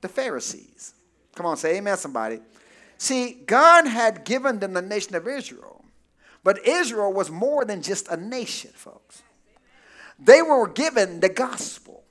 the 0.02 0.08
Pharisees. 0.08 0.94
Come 1.36 1.46
on, 1.46 1.58
say 1.58 1.78
amen, 1.78 1.98
somebody. 1.98 2.40
See, 2.98 3.44
God 3.46 3.86
had 3.86 4.26
given 4.26 4.60
them 4.60 4.74
the 4.74 4.82
nation 4.82 5.16
of 5.16 5.28
Israel, 5.28 5.86
but 6.44 6.66
Israel 6.68 7.14
was 7.14 7.30
more 7.30 7.64
than 7.64 7.84
just 7.84 8.08
a 8.08 8.18
nation, 8.18 8.72
folks. 8.74 9.22
They 10.18 10.42
were 10.42 10.68
given 10.68 11.20
the 11.20 11.30
gospel. 11.30 12.04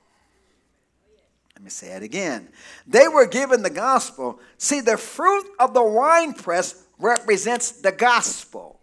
Let 1.55 1.63
me 1.63 1.69
say 1.69 1.87
it 1.87 2.03
again. 2.03 2.49
They 2.85 3.09
were 3.09 3.25
given 3.25 3.63
the 3.63 3.69
gospel. 3.69 4.39
See, 4.57 4.79
the 4.79 4.95
fruit 4.95 5.45
of 5.59 5.73
the 5.73 5.83
winepress 5.83 6.85
represents 6.99 7.71
the 7.71 7.91
gospel. 7.91 8.79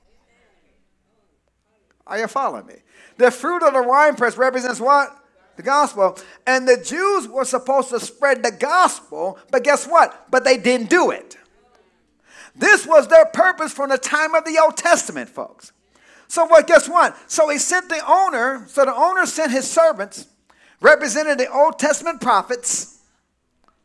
Are 2.06 2.18
you 2.18 2.26
following 2.26 2.66
me? 2.66 2.74
The 3.16 3.30
fruit 3.30 3.62
of 3.62 3.72
the 3.72 3.82
winepress 3.82 4.36
represents 4.36 4.80
what? 4.80 5.23
The 5.56 5.62
gospel. 5.62 6.18
And 6.46 6.66
the 6.66 6.76
Jews 6.76 7.28
were 7.28 7.44
supposed 7.44 7.90
to 7.90 8.00
spread 8.00 8.42
the 8.42 8.52
gospel, 8.52 9.38
but 9.50 9.64
guess 9.64 9.86
what? 9.86 10.30
But 10.30 10.44
they 10.44 10.56
didn't 10.56 10.90
do 10.90 11.10
it. 11.10 11.36
This 12.56 12.86
was 12.86 13.08
their 13.08 13.26
purpose 13.26 13.72
from 13.72 13.90
the 13.90 13.98
time 13.98 14.34
of 14.34 14.44
the 14.44 14.60
Old 14.62 14.76
Testament, 14.76 15.28
folks. 15.28 15.72
So 16.28 16.44
what 16.46 16.66
guess 16.66 16.88
what? 16.88 17.16
So 17.30 17.48
he 17.48 17.58
sent 17.58 17.88
the 17.88 18.02
owner, 18.08 18.64
so 18.68 18.84
the 18.84 18.94
owner 18.94 19.26
sent 19.26 19.52
his 19.52 19.70
servants, 19.70 20.26
represented 20.80 21.38
the 21.38 21.52
Old 21.52 21.78
Testament 21.78 22.20
prophets. 22.20 23.00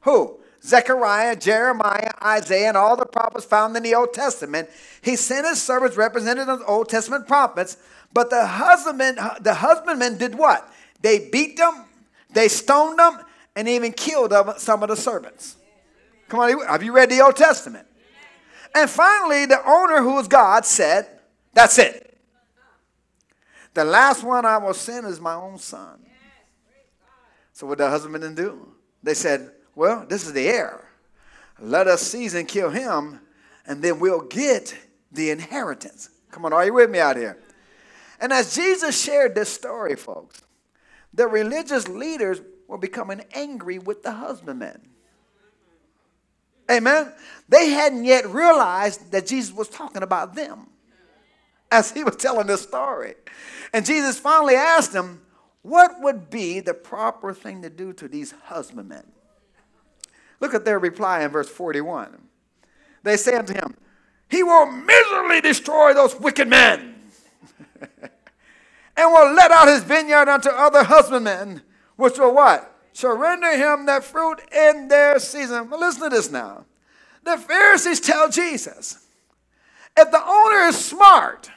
Who? 0.01 0.39
Zechariah, 0.61 1.35
Jeremiah, 1.37 2.11
Isaiah, 2.23 2.69
and 2.69 2.77
all 2.77 2.97
the 2.97 3.05
prophets 3.05 3.45
found 3.45 3.75
in 3.77 3.83
the 3.83 3.95
Old 3.95 4.13
Testament. 4.13 4.69
He 5.01 5.15
sent 5.15 5.47
his 5.47 5.61
servants, 5.61 5.95
represented 5.95 6.47
the 6.47 6.63
Old 6.65 6.89
Testament 6.89 7.27
prophets, 7.27 7.77
but 8.13 8.29
the 8.29 8.45
husbandmen, 8.45 9.17
the 9.39 9.53
husbandman 9.53 10.17
did 10.17 10.35
what? 10.35 10.71
They 11.01 11.29
beat 11.29 11.57
them, 11.57 11.85
they 12.33 12.47
stoned 12.47 12.99
them, 12.99 13.19
and 13.55 13.67
even 13.67 13.91
killed 13.91 14.33
some 14.57 14.83
of 14.83 14.89
the 14.89 14.95
servants. 14.95 15.57
Come 16.27 16.39
on, 16.39 16.67
have 16.67 16.83
you 16.83 16.93
read 16.93 17.09
the 17.09 17.21
Old 17.21 17.35
Testament? 17.35 17.87
And 18.75 18.89
finally, 18.89 19.45
the 19.45 19.59
owner, 19.67 20.01
who 20.01 20.15
was 20.15 20.27
God, 20.27 20.65
said, 20.65 21.07
That's 21.53 21.79
it. 21.79 22.17
The 23.73 23.83
last 23.83 24.23
one 24.23 24.45
I 24.45 24.57
will 24.57 24.73
send 24.73 25.07
is 25.07 25.19
my 25.19 25.33
own 25.33 25.57
son. 25.57 25.99
So, 27.53 27.67
what 27.67 27.79
the 27.79 27.89
husbandmen 27.89 28.35
do? 28.35 28.73
They 29.01 29.13
said, 29.13 29.51
Well, 29.75 30.05
this 30.07 30.25
is 30.25 30.33
the 30.33 30.47
heir. 30.47 30.89
Let 31.59 31.87
us 31.87 32.01
seize 32.01 32.35
and 32.35 32.47
kill 32.47 32.69
him, 32.69 33.19
and 33.65 33.81
then 33.81 33.99
we'll 33.99 34.21
get 34.21 34.75
the 35.11 35.29
inheritance. 35.29 36.09
Come 36.31 36.45
on, 36.45 36.53
are 36.53 36.65
you 36.65 36.73
with 36.73 36.89
me 36.89 36.99
out 36.99 37.17
here? 37.17 37.37
And 38.21 38.31
as 38.31 38.55
Jesus 38.55 39.01
shared 39.01 39.35
this 39.35 39.49
story, 39.49 39.95
folks, 39.95 40.41
the 41.13 41.27
religious 41.27 41.87
leaders 41.87 42.41
were 42.67 42.77
becoming 42.77 43.21
angry 43.33 43.79
with 43.79 44.03
the 44.03 44.11
husbandmen. 44.11 44.79
Amen. 46.69 47.11
They 47.47 47.69
hadn't 47.69 48.05
yet 48.05 48.27
realized 48.27 49.11
that 49.11 49.25
Jesus 49.25 49.53
was 49.53 49.67
talking 49.69 50.03
about 50.03 50.35
them 50.35 50.67
as 51.71 51.91
he 51.91 52.03
was 52.03 52.15
telling 52.15 52.47
this 52.47 52.61
story. 52.61 53.15
And 53.73 53.85
Jesus 53.85 54.19
finally 54.19 54.55
asked 54.55 54.93
them, 54.93 55.21
What 55.63 55.99
would 56.01 56.29
be 56.29 56.59
the 56.59 56.73
proper 56.75 57.33
thing 57.33 57.63
to 57.63 57.69
do 57.69 57.93
to 57.93 58.07
these 58.07 58.33
husbandmen? 58.43 59.11
Look 60.39 60.53
at 60.53 60.63
their 60.63 60.79
reply 60.79 61.23
in 61.23 61.31
verse 61.31 61.49
41. 61.49 62.17
They 63.03 63.17
say 63.17 63.35
unto 63.35 63.53
him, 63.53 63.75
He 64.29 64.43
will 64.43 64.67
miserably 64.67 65.41
destroy 65.41 65.93
those 65.93 66.19
wicked 66.19 66.47
men. 66.47 66.95
and 68.97 69.11
will 69.11 69.33
let 69.33 69.51
out 69.51 69.67
his 69.67 69.83
vineyard 69.83 70.29
unto 70.29 70.49
other 70.49 70.83
husbandmen, 70.83 71.61
which 71.95 72.17
will 72.17 72.33
what? 72.33 72.75
Shall 72.93 73.15
render 73.15 73.55
him 73.55 73.85
that 73.85 74.03
fruit 74.03 74.41
in 74.51 74.87
their 74.87 75.19
season. 75.19 75.69
Well, 75.69 75.79
listen 75.79 76.03
to 76.03 76.09
this 76.09 76.31
now. 76.31 76.65
The 77.23 77.37
Pharisees 77.37 77.99
tell 77.99 78.29
Jesus, 78.29 79.05
if 79.97 80.11
the 80.11 80.25
owner 80.25 80.67
is 80.67 80.77
smart, 80.77 81.49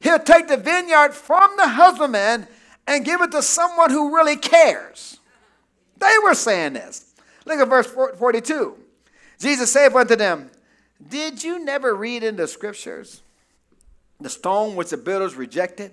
he'll 0.00 0.18
take 0.18 0.48
the 0.48 0.56
vineyard 0.56 1.12
from 1.12 1.50
the 1.56 1.68
husbandman 1.68 2.46
and 2.86 3.04
give 3.04 3.20
it 3.20 3.30
to 3.32 3.42
someone 3.42 3.90
who 3.90 4.14
really 4.14 4.36
cares. 4.36 5.18
They 5.98 6.14
were 6.24 6.34
saying 6.34 6.72
this. 6.74 7.14
Look 7.44 7.58
at 7.58 7.68
verse 7.68 7.86
42. 7.86 8.76
Jesus 9.38 9.70
saith 9.70 9.94
unto 9.94 10.16
them, 10.16 10.50
Did 11.08 11.42
you 11.42 11.64
never 11.64 11.94
read 11.94 12.22
in 12.22 12.36
the 12.36 12.48
scriptures 12.48 13.22
the 14.20 14.28
stone 14.28 14.76
which 14.76 14.90
the 14.90 14.96
builders 14.96 15.34
rejected? 15.34 15.92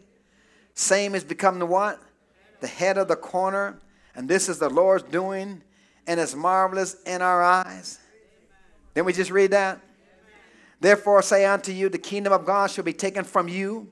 Same 0.77 1.13
has 1.13 1.23
become 1.23 1.57
the 1.57 1.65
what? 1.65 1.99
The 2.59 2.67
head 2.67 2.99
of 2.99 3.07
the 3.07 3.15
corner. 3.15 3.79
And 4.13 4.29
this 4.29 4.47
is 4.47 4.59
the 4.59 4.69
Lord's 4.69 5.03
doing, 5.03 5.63
and 6.05 6.19
it's 6.19 6.35
marvelous 6.35 7.01
in 7.03 7.23
our 7.23 7.41
eyes. 7.41 7.97
Didn't 8.93 9.07
we 9.07 9.13
just 9.13 9.31
read 9.31 9.51
that? 9.51 9.81
Therefore 10.79 11.23
say 11.23 11.45
unto 11.45 11.71
you, 11.71 11.89
the 11.89 11.97
kingdom 11.97 12.31
of 12.31 12.45
God 12.45 12.69
shall 12.69 12.83
be 12.83 12.93
taken 12.93 13.23
from 13.23 13.47
you 13.47 13.89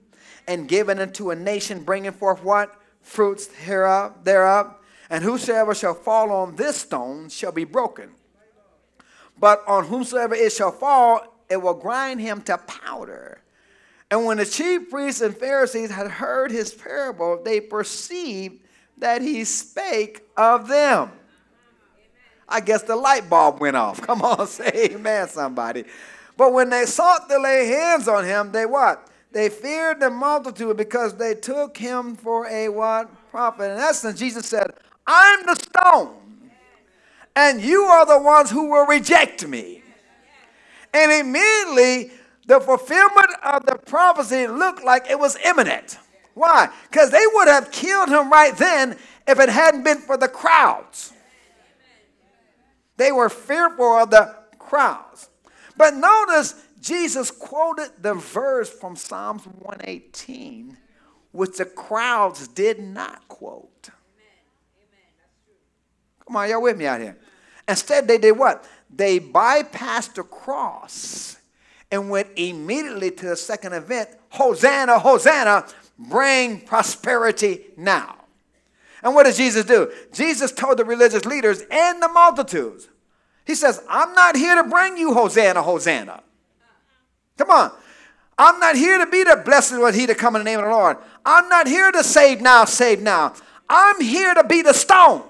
and 0.48 0.68
given 0.68 1.00
unto 1.00 1.32
a 1.32 1.36
nation 1.36 1.84
bringing 1.84 2.12
forth 2.12 2.44
what? 2.44 2.80
Fruits 3.02 3.52
hereof, 3.56 4.24
thereof. 4.24 4.76
And 5.10 5.24
whosoever 5.24 5.74
shall 5.74 5.96
fall 5.96 6.32
on 6.32 6.56
this 6.56 6.78
stone 6.78 7.30
shall 7.30 7.52
be 7.52 7.64
broken. 7.64 8.12
But 9.40 9.64
on 9.66 9.86
whomsoever 9.86 10.36
it 10.36 10.52
shall 10.52 10.72
fall, 10.72 11.36
it 11.50 11.58
will 11.58 11.74
grind 11.74 12.22
him 12.22 12.42
to 12.44 12.60
powder. 12.60 13.42
And 14.16 14.24
when 14.24 14.38
the 14.38 14.46
chief 14.46 14.90
priests 14.90 15.20
and 15.20 15.36
Pharisees 15.36 15.92
had 15.92 16.10
heard 16.10 16.50
his 16.50 16.74
parable, 16.74 17.38
they 17.44 17.60
perceived 17.60 18.62
that 18.98 19.22
he 19.22 19.44
spake 19.44 20.22
of 20.38 20.70
them. 20.70 21.12
I 22.48 22.62
guess 22.62 22.84
the 22.84 22.96
light 22.96 23.30
bulb 23.30 23.60
went 23.60 23.76
off. 23.76 24.00
Come 24.08 24.22
on, 24.22 24.48
say 24.48 24.92
amen, 24.94 25.28
somebody. 25.28 25.84
But 26.38 26.54
when 26.54 26.70
they 26.70 26.86
sought 26.86 27.28
to 27.28 27.38
lay 27.38 27.68
hands 27.68 28.08
on 28.08 28.24
him, 28.24 28.54
they 28.54 28.66
what? 28.66 29.06
They 29.34 29.50
feared 29.50 30.00
the 30.00 30.10
multitude 30.10 30.78
because 30.78 31.16
they 31.18 31.36
took 31.36 31.76
him 31.76 32.16
for 32.16 32.48
a 32.48 32.70
what? 32.70 33.10
Prophet. 33.32 33.74
In 33.74 33.80
essence, 33.80 34.18
Jesus 34.18 34.46
said, 34.46 34.76
I'm 35.06 35.46
the 35.46 35.56
stone, 35.56 36.16
and 37.36 37.62
you 37.62 37.82
are 37.82 38.06
the 38.06 38.20
ones 38.20 38.50
who 38.50 38.70
will 38.70 38.86
reject 38.86 39.46
me. 39.46 39.84
And 40.94 41.12
immediately, 41.12 42.12
the 42.46 42.60
fulfillment 42.60 43.32
of 43.44 43.66
the 43.66 43.76
prophecy 43.76 44.48
looked 44.48 44.84
like 44.84 45.10
it 45.10 45.20
was 45.20 45.38
imminent. 45.44 45.98
Why? 46.36 46.70
Because 46.90 47.12
they 47.12 47.24
would 47.34 47.48
have 47.48 47.72
killed 47.72 48.10
him 48.10 48.30
right 48.30 48.56
then 48.56 48.98
if 49.28 49.40
it 49.40 49.50
hadn't 49.50 49.84
been 49.84 50.00
for 50.00 50.18
the 50.18 50.28
crowds. 50.28 51.14
They 52.98 53.12
were 53.12 53.30
fearful 53.30 53.98
of 53.98 54.10
the 54.12 54.36
crowds. 54.60 55.30
But 55.76 55.96
notice 55.96 56.56
Jesus 56.80 57.32
quoted 57.32 57.90
the 58.02 58.14
verse 58.14 58.70
from 58.70 58.96
Psalms 58.96 59.46
118, 59.46 60.78
which 61.32 61.58
the 61.58 61.66
crowds 61.66 62.48
did 62.48 62.80
not 62.80 63.28
quote. 63.28 63.90
Come 66.26 66.36
on, 66.36 66.50
y'all 66.50 66.62
with 66.62 66.78
me 66.78 66.86
out 66.86 67.02
here? 67.02 67.18
Instead, 67.68 68.08
they 68.08 68.18
did 68.18 68.38
what? 68.38 68.66
They 68.94 69.20
bypassed 69.20 70.14
the 70.16 70.24
cross 70.24 71.38
and 71.92 72.10
went 72.10 72.30
immediately 72.36 73.12
to 73.12 73.28
the 73.28 73.36
second 73.36 73.74
advent 73.74 74.10
Hosanna, 74.30 75.00
Hosanna, 75.00 75.66
bring 75.98 76.62
prosperity 76.62 77.66
now. 77.78 78.16
And 79.02 79.14
what 79.14 79.24
does 79.24 79.38
Jesus 79.38 79.66
do? 79.66 79.92
Jesus 80.14 80.52
told 80.52 80.78
the 80.78 80.86
religious 80.86 81.26
leaders 81.26 81.62
and 81.70 82.02
the 82.02 82.10
multitudes, 82.10 82.90
He 83.46 83.56
says, 83.56 83.82
I'm 83.90 84.14
not 84.14 84.36
here 84.36 84.62
to 84.62 84.70
bring 84.70 84.98
you 84.98 85.14
Hosanna, 85.14 85.62
Hosanna. 85.62 86.24
Come 87.38 87.50
on. 87.50 87.72
I'm 88.38 88.60
not 88.60 88.76
here 88.76 88.98
to 88.98 89.10
be 89.10 89.24
the 89.24 89.42
blessed 89.46 89.80
one, 89.80 89.94
he 89.94 90.08
to 90.08 90.16
come 90.16 90.36
in 90.36 90.42
the 90.42 90.46
name 90.46 90.60
of 90.60 90.66
the 90.66 90.72
Lord. 90.72 90.98
I'm 91.26 91.48
not 91.48 91.68
here 91.68 91.92
to 91.92 92.04
save 92.04 92.42
now, 92.42 92.66
save 92.66 93.02
now. 93.02 93.34
I'm 93.70 94.02
here 94.02 94.34
to 94.34 94.44
be 94.44 94.62
the 94.62 94.74
stone. 94.74 95.24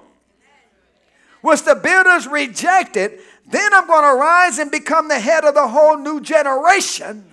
Which 1.40 1.62
the 1.62 1.76
builders 1.76 2.26
rejected, 2.26 3.20
then 3.48 3.72
I'm 3.72 3.86
going 3.86 4.02
to 4.02 4.20
rise 4.20 4.58
and 4.58 4.70
become 4.70 5.08
the 5.08 5.20
head 5.20 5.44
of 5.44 5.54
the 5.54 5.68
whole 5.68 5.96
new 5.96 6.20
generation, 6.20 7.24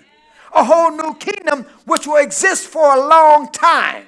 a 0.56 0.64
whole 0.64 0.92
new 0.92 1.16
kingdom 1.16 1.64
which 1.86 2.06
will 2.06 2.18
exist 2.18 2.68
for 2.68 2.96
a 2.96 3.08
long 3.08 3.52
time. 3.52 4.06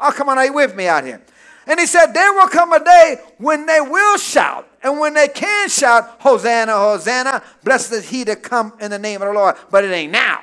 Oh, 0.00 0.12
come 0.12 0.30
on, 0.30 0.38
are 0.38 0.46
you 0.46 0.54
with 0.54 0.74
me 0.74 0.86
out 0.86 1.04
here? 1.04 1.20
And 1.66 1.78
he 1.78 1.86
said, 1.86 2.12
There 2.12 2.32
will 2.32 2.48
come 2.48 2.72
a 2.72 2.82
day 2.82 3.16
when 3.36 3.66
they 3.66 3.80
will 3.80 4.16
shout, 4.16 4.66
and 4.82 4.98
when 4.98 5.12
they 5.12 5.28
can 5.28 5.68
shout, 5.68 6.16
Hosanna, 6.20 6.72
Hosanna, 6.72 7.42
blessed 7.62 7.92
is 7.92 8.08
he 8.08 8.24
to 8.24 8.34
come 8.34 8.72
in 8.80 8.90
the 8.90 8.98
name 8.98 9.20
of 9.20 9.28
the 9.28 9.34
Lord. 9.34 9.56
But 9.70 9.84
it 9.84 9.92
ain't 9.92 10.12
now. 10.12 10.42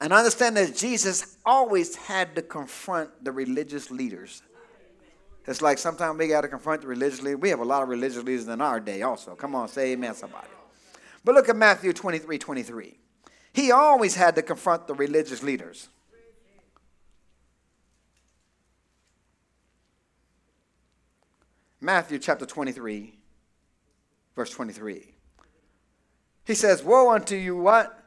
And 0.00 0.14
understand 0.14 0.56
that 0.56 0.74
Jesus 0.74 1.36
always 1.44 1.94
had 1.94 2.34
to 2.36 2.42
confront 2.42 3.22
the 3.22 3.32
religious 3.32 3.90
leaders. 3.90 4.42
It's 5.50 5.60
like 5.60 5.78
sometimes 5.78 6.16
we 6.16 6.28
got 6.28 6.42
to 6.42 6.48
confront 6.48 6.82
the 6.82 6.86
religious 6.86 7.22
leaders. 7.22 7.40
We 7.40 7.48
have 7.48 7.58
a 7.58 7.64
lot 7.64 7.82
of 7.82 7.88
religious 7.88 8.22
leaders 8.22 8.46
in 8.46 8.60
our 8.60 8.78
day 8.78 9.02
also. 9.02 9.34
Come 9.34 9.56
on, 9.56 9.66
say 9.66 9.90
amen, 9.90 10.14
somebody. 10.14 10.46
But 11.24 11.34
look 11.34 11.48
at 11.48 11.56
Matthew 11.56 11.92
23 11.92 12.38
23. 12.38 12.96
He 13.52 13.72
always 13.72 14.14
had 14.14 14.36
to 14.36 14.42
confront 14.42 14.86
the 14.86 14.94
religious 14.94 15.42
leaders. 15.42 15.88
Matthew 21.80 22.20
chapter 22.20 22.46
23, 22.46 23.12
verse 24.36 24.50
23. 24.50 25.14
He 26.44 26.54
says, 26.54 26.84
Woe 26.84 27.10
unto 27.10 27.34
you, 27.34 27.56
what? 27.56 28.04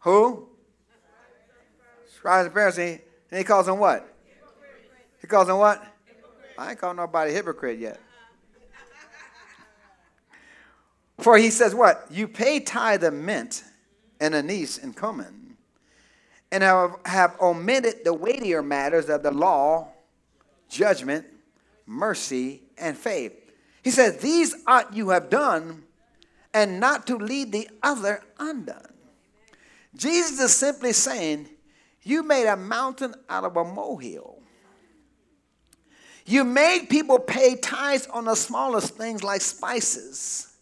Who? 0.00 0.46
Scribes 2.14 2.44
and 2.44 2.54
Pharisees. 2.54 2.98
And 3.30 3.38
he 3.38 3.44
calls 3.44 3.64
them 3.64 3.78
what? 3.78 4.13
He 5.24 5.26
calls 5.26 5.46
them 5.46 5.56
what? 5.56 5.82
I 6.58 6.72
ain't 6.72 6.78
called 6.78 6.98
nobody 6.98 7.32
hypocrite 7.32 7.78
yet. 7.78 7.98
For 11.16 11.38
he 11.38 11.48
says 11.48 11.74
what? 11.74 12.06
You 12.10 12.28
pay 12.28 12.60
tithe 12.60 13.02
of 13.04 13.14
mint 13.14 13.64
and 14.20 14.34
anise 14.34 14.76
and 14.76 14.94
cumin, 14.94 15.56
and 16.52 16.62
have, 16.62 16.96
have 17.06 17.40
omitted 17.40 18.04
the 18.04 18.12
weightier 18.12 18.62
matters 18.62 19.08
of 19.08 19.22
the 19.22 19.30
law, 19.30 19.88
judgment, 20.68 21.24
mercy, 21.86 22.60
and 22.76 22.94
faith. 22.94 23.32
He 23.82 23.92
says, 23.92 24.18
These 24.18 24.54
ought 24.66 24.94
you 24.94 25.08
have 25.08 25.30
done, 25.30 25.84
and 26.52 26.78
not 26.78 27.06
to 27.06 27.16
leave 27.16 27.50
the 27.50 27.70
other 27.82 28.20
undone. 28.38 28.92
Jesus 29.96 30.38
is 30.38 30.54
simply 30.54 30.92
saying, 30.92 31.48
You 32.02 32.22
made 32.22 32.46
a 32.46 32.58
mountain 32.58 33.14
out 33.30 33.44
of 33.44 33.56
a 33.56 33.64
molehill. 33.64 34.33
You 36.26 36.44
made 36.44 36.88
people 36.88 37.18
pay 37.18 37.56
tithes 37.56 38.06
on 38.06 38.24
the 38.24 38.34
smallest 38.34 38.96
things 38.96 39.22
like 39.22 39.42
spices, 39.42 40.54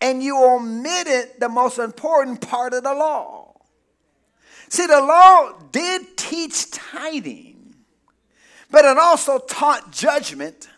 and 0.00 0.22
you 0.22 0.36
omitted 0.36 1.30
the 1.38 1.48
most 1.48 1.78
important 1.78 2.40
part 2.40 2.72
of 2.72 2.84
the 2.84 2.94
law. 2.94 3.54
See, 4.68 4.86
the 4.86 5.00
law 5.00 5.52
did 5.70 6.16
teach 6.16 6.70
tithing, 6.70 7.74
but 8.70 8.84
it 8.84 8.96
also 8.96 9.38
taught 9.38 9.90
judgment, 9.92 10.68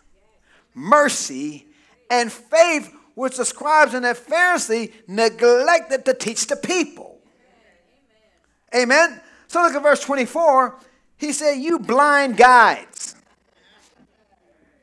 mercy, 0.73 1.67
and 2.09 2.31
faith, 2.31 2.93
which 3.13 3.37
the 3.37 3.45
scribes 3.45 3.93
and 3.93 4.05
the 4.05 4.15
Pharisees 4.15 4.89
neglected 5.07 6.03
to 6.05 6.13
teach 6.13 6.47
the 6.47 6.55
people. 6.55 7.19
Amen. 8.75 9.21
So 9.47 9.61
look 9.61 9.73
at 9.73 9.83
verse 9.83 10.01
24. 10.01 10.77
He 11.17 11.31
said, 11.31 11.53
You 11.53 11.79
blind 11.79 12.35
guides. 12.35 13.04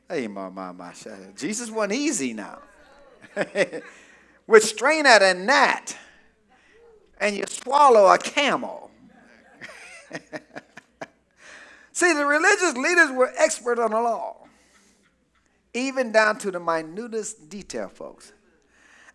Hey, 0.09 0.27
my, 0.27 0.49
my, 0.49 0.71
my. 0.71 0.93
Jesus 1.35 1.71
wasn't 1.71 1.93
easy 1.93 2.33
now. 2.33 2.59
Would 4.47 4.63
strain 4.63 5.05
at 5.05 5.21
a 5.21 5.33
gnat 5.33 5.97
and 7.19 7.37
you 7.37 7.43
swallow 7.47 8.07
a 8.07 8.17
camel. 8.17 8.91
See, 11.93 12.11
the 12.13 12.25
religious 12.25 12.75
leaders 12.75 13.11
were 13.11 13.31
expert 13.37 13.79
on 13.79 13.91
the 13.91 14.01
law, 14.01 14.47
even 15.73 16.11
down 16.11 16.37
to 16.39 16.51
the 16.51 16.59
minutest 16.59 17.49
detail, 17.49 17.87
folks. 17.87 18.33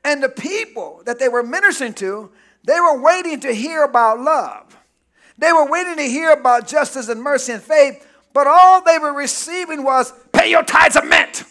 And 0.05 0.23
the 0.23 0.29
people 0.29 1.03
that 1.05 1.19
they 1.19 1.29
were 1.29 1.43
ministering 1.43 1.93
to, 1.95 2.31
they 2.65 2.81
were 2.81 3.01
waiting 3.01 3.41
to 3.41 3.53
hear 3.53 3.85
about 3.85 4.21
love. 4.21 4.77
They 5.37 5.53
were 5.53 5.71
waiting 5.71 5.97
to 5.97 6.09
hear 6.09 6.33
about 6.33 6.67
justice 6.67 7.09
and 7.09 7.23
mercy 7.23 7.53
and 7.53 7.63
faith, 7.63 8.07
but 8.33 8.47
all 8.47 8.83
they 8.83 8.99
were 8.99 9.13
receiving 9.13 9.85
was 9.85 10.13
pay 10.49 10.53
your 10.53 10.63
tithes 10.63 10.97
of 10.97 11.07
mint. 11.07 11.45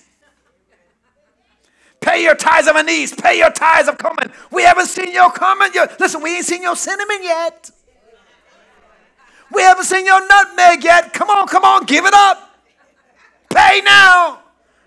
Pay 1.99 2.23
your 2.23 2.35
tithes 2.35 2.67
of 2.67 2.75
anise. 2.75 3.13
Pay 3.13 3.37
your 3.37 3.51
tithes 3.51 3.87
of 3.89 3.97
cumin. 3.97 4.31
We 4.51 4.63
haven't 4.63 4.87
seen 4.87 5.11
your 5.11 5.31
cumin. 5.31 5.71
yet. 5.73 5.99
listen, 5.99 6.21
we 6.21 6.37
ain't 6.37 6.45
seen 6.45 6.61
your 6.61 6.75
cinnamon 6.75 7.19
yet. 7.21 7.69
We 9.51 9.61
haven't 9.61 9.85
seen 9.85 10.05
your 10.05 10.27
nutmeg 10.27 10.83
yet. 10.83 11.13
Come 11.13 11.29
on, 11.29 11.47
come 11.47 11.63
on, 11.63 11.85
give 11.85 12.05
it 12.05 12.13
up. 12.13 12.55
Pay 13.53 13.81
now. 13.81 14.39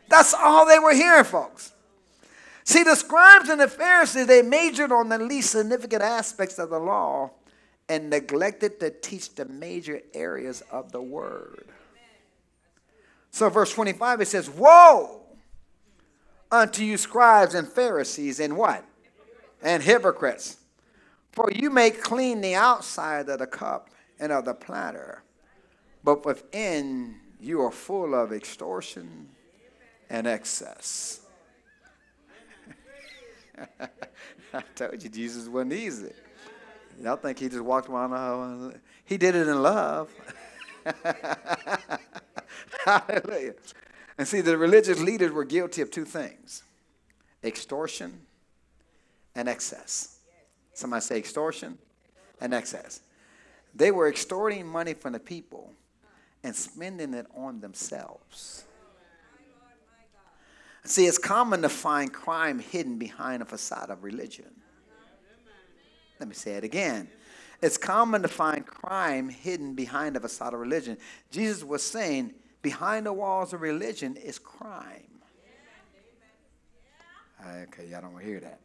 That's 0.09 0.35
all 0.35 0.67
they 0.67 0.79
were 0.79 0.95
hearing, 0.95 1.25
folks. 1.25 1.73
See, 2.65 2.83
the 2.83 2.95
scribes 2.95 3.49
and 3.49 3.61
the 3.61 3.69
Pharisees, 3.69 4.27
they 4.27 4.43
majored 4.43 4.93
on 4.93 5.09
the 5.09 5.19
least 5.19 5.51
significant 5.51 6.03
aspects 6.03 6.59
of 6.59 6.71
the 6.71 6.79
law 6.79 7.31
and 7.89 8.11
neglected 8.11 8.81
to 8.81 8.91
teach 8.91 9.35
the 9.35 9.47
major 9.47 10.01
areas 10.15 10.63
of 10.71 10.93
the 10.93 11.03
word. 11.03 11.67
So, 13.31 13.49
verse 13.49 13.73
25, 13.73 14.21
it 14.21 14.27
says, 14.27 14.51
Woe 14.51 15.23
unto 16.51 16.83
you, 16.83 16.97
scribes 16.97 17.55
and 17.55 17.69
Pharisees, 17.69 18.41
and 18.41 18.57
what? 18.57 18.85
And 19.63 19.83
hypocrites. 19.83 20.57
For 21.33 21.51
you 21.53 21.71
may 21.71 21.91
clean 21.91 22.41
the 22.41 22.57
outside 22.57 23.29
of 23.29 23.39
the 23.39 23.47
cup 23.47 23.91
and 24.19 24.33
of 24.33 24.45
the 24.45 24.55
platter, 24.55 25.23
but 26.03 26.25
within 26.25 27.17
you 27.39 27.63
are 27.63 27.71
full 27.71 28.15
of 28.15 28.33
extortion 28.33 29.29
and 30.09 30.27
excess. 30.27 31.21
I 34.53 34.63
told 34.75 35.03
you 35.03 35.09
Jesus 35.09 35.47
wasn't 35.49 35.75
easy. 35.75 36.13
Y'all 37.01 37.17
think 37.17 37.39
he 37.39 37.49
just 37.49 37.61
walked 37.61 37.89
around? 37.89 38.79
He 39.05 39.17
did 39.17 39.35
it 39.35 39.47
in 39.49 39.63
love. 39.63 40.11
Hallelujah. 42.85 43.55
And 44.19 44.29
see, 44.29 44.41
the 44.41 44.59
religious 44.59 45.01
leaders 45.01 45.33
were 45.33 45.45
guilty 45.45 45.83
of 45.83 45.91
two 45.91 46.05
things 46.05 46.63
extortion 47.43 48.21
and 49.35 49.49
excess. 49.49 50.19
Somebody 50.75 51.03
say 51.03 51.19
extortion 51.19 51.79
and 52.41 52.55
excess. 52.55 53.01
They 53.75 53.91
were 53.91 54.09
extorting 54.09 54.67
money 54.67 54.95
from 54.95 55.13
the 55.13 55.21
people 55.21 55.73
and 56.43 56.55
spending 56.55 57.15
it 57.15 57.27
on 57.37 57.61
themselves. 57.61 58.65
See, 60.85 61.07
it's 61.07 61.19
common 61.19 61.63
to 61.63 61.69
find 61.69 62.13
crime 62.13 62.59
hidden 62.59 62.99
behind 62.99 63.43
a 63.43 63.45
facade 63.45 63.91
of 63.91 64.03
religion. 64.03 64.51
Let 66.19 66.29
me 66.29 66.35
say 66.35 66.53
it 66.53 66.65
again. 66.65 67.09
It's 67.63 67.77
common 67.77 68.23
to 68.23 68.29
find 68.29 68.67
crime 68.67 69.29
hidden 69.29 69.75
behind 69.75 70.17
a 70.17 70.21
facade 70.21 70.55
of 70.55 70.61
religion. 70.61 70.97
Jesus 71.31 71.63
was 71.63 71.83
saying, 71.83 72.33
behind 72.63 73.07
the 73.07 73.13
walls 73.13 73.53
of 73.53 73.61
religion 73.61 74.17
is 74.17 74.39
crime. 74.39 75.11
Ah, 77.43 77.59
okay, 77.63 77.87
y'all 77.87 78.03
don't 78.03 78.21
hear 78.21 78.41
that. 78.41 78.61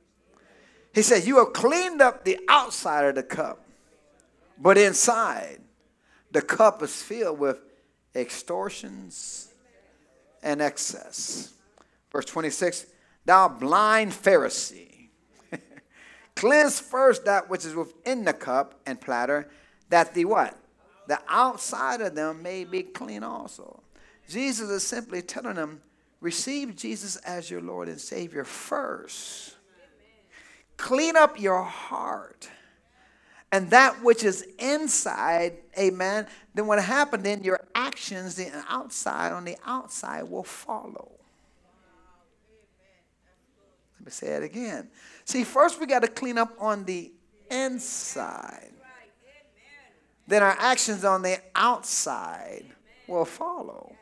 He 0.94 1.02
said, 1.02 1.26
You 1.26 1.38
have 1.40 1.54
cleaned 1.54 2.02
up 2.02 2.24
the 2.24 2.40
outside 2.48 3.06
of 3.06 3.16
the 3.16 3.24
cup, 3.24 3.66
but 4.58 4.78
inside, 4.78 5.60
the 6.32 6.42
cup 6.42 6.82
is 6.82 7.02
filled 7.02 7.40
with 7.40 7.60
extortions 8.16 9.50
and 10.42 10.62
excess. 10.62 11.54
Verse 12.12 12.26
26 12.26 12.86
Thou 13.26 13.50
blind 13.50 14.12
Pharisee, 14.12 14.95
cleanse 16.36 16.80
first 16.80 17.26
that 17.26 17.50
which 17.50 17.65
is 17.65 17.76
within 17.76 18.26
the 18.26 18.34
cup 18.34 18.80
and 18.86 19.00
platter, 19.00 19.50
that 19.89 20.13
the 20.13 20.26
what? 20.26 20.58
The 21.08 21.19
outside 21.30 22.02
of 22.02 22.15
them 22.15 22.41
may 22.41 22.63
be 22.63 22.84
clean 22.84 23.24
also. 23.24 23.82
Jesus 24.28 24.69
is 24.69 24.86
simply 24.86 25.21
telling 25.21 25.56
them, 25.56 25.82
receive 26.19 26.76
Jesus 26.76 27.15
as 27.17 27.50
your 27.50 27.62
Lord 27.62 27.88
and 27.88 28.02
Savior 28.02 28.43
first. 28.43 29.56
Clean 30.78 31.15
up 31.15 31.39
your 31.39 31.63
heart. 31.63 32.50
And 33.52 33.69
that 33.69 34.04
which 34.04 34.24
is 34.24 34.45
inside, 34.58 35.54
amen, 35.78 36.28
then 36.54 36.67
what 36.67 36.84
happened 36.84 37.24
then, 37.24 37.43
your 37.43 37.62
actions, 37.74 38.36
the 38.36 38.52
outside, 38.67 39.32
on 39.32 39.45
the 39.45 39.56
outside 39.65 40.24
will 40.24 40.43
follow. 40.43 41.12
Let 44.00 44.06
me 44.06 44.12
say 44.12 44.28
it 44.28 44.43
again. 44.43 44.89
See, 45.26 45.44
first 45.44 45.80
we 45.80 45.88
got 45.88 46.04
to 46.04 46.08
clean 46.08 46.38
up 46.38 46.56
on 46.60 46.86
the 46.86 47.12
inside. 47.50 48.72
Then 50.28 50.42
our 50.42 50.56
actions 50.58 51.04
on 51.04 51.22
the 51.22 51.40
outside 51.56 52.66
will 53.08 53.26
follow. 53.26 53.96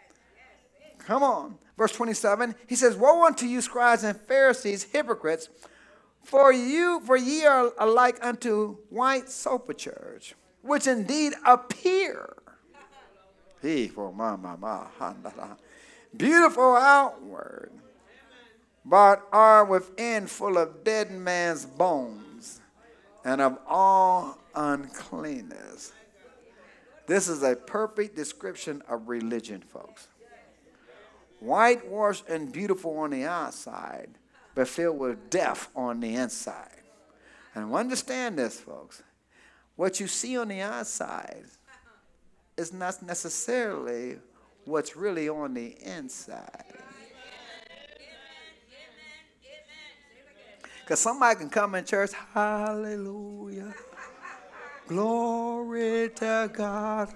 Come 0.99 1.23
on. 1.23 1.57
Verse 1.77 1.91
27, 1.93 2.55
he 2.67 2.75
says, 2.75 2.95
Woe 2.95 3.25
unto 3.25 3.45
you, 3.45 3.59
scribes 3.59 4.03
and 4.03 4.19
Pharisees, 4.21 4.83
hypocrites, 4.83 5.49
for 6.23 6.53
you, 6.53 7.01
for 7.05 7.17
ye 7.17 7.45
are 7.45 7.73
alike 7.79 8.17
unto 8.21 8.77
white 8.89 9.27
sepulchres, 9.29 10.35
which 10.61 10.87
indeed 10.87 11.33
appear. 11.45 12.35
Beautiful 16.15 16.75
outward, 16.75 17.71
but 18.85 19.27
are 19.31 19.65
within 19.65 20.27
full 20.27 20.57
of 20.57 20.83
dead 20.83 21.11
man's 21.11 21.65
bones 21.65 22.61
and 23.23 23.41
of 23.41 23.57
all 23.67 24.37
uncleanness. 24.55 25.93
This 27.07 27.27
is 27.27 27.43
a 27.43 27.55
perfect 27.55 28.15
description 28.15 28.81
of 28.87 29.07
religion, 29.07 29.61
folks 29.61 30.07
whitewashed 31.43 32.27
and 32.29 32.51
beautiful 32.51 32.97
on 32.99 33.09
the 33.09 33.25
outside, 33.25 34.09
but 34.55 34.67
filled 34.67 34.97
with 34.97 35.29
death 35.29 35.69
on 35.75 35.99
the 35.99 36.15
inside. 36.15 36.69
And 37.53 37.73
understand 37.75 38.39
this, 38.39 38.59
folks. 38.59 39.03
What 39.75 39.99
you 39.99 40.07
see 40.07 40.37
on 40.37 40.47
the 40.47 40.61
outside 40.61 41.43
is 42.57 42.71
not 42.71 43.03
necessarily 43.03 44.17
what's 44.65 44.95
really 44.95 45.27
on 45.27 45.53
the 45.53 45.75
inside. 45.81 46.77
Because 50.83 50.99
somebody 50.99 51.39
can 51.39 51.49
come 51.49 51.75
in 51.75 51.85
church, 51.85 52.11
hallelujah, 52.33 53.73
glory 54.87 56.09
to 56.15 56.51
God. 56.53 57.13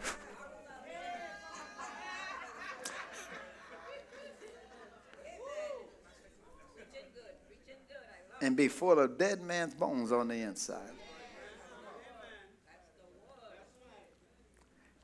and 8.42 8.56
be 8.56 8.68
full 8.68 9.00
of 9.00 9.18
dead 9.18 9.42
man's 9.42 9.74
bones 9.74 10.12
on 10.12 10.28
the 10.28 10.36
inside. 10.36 10.92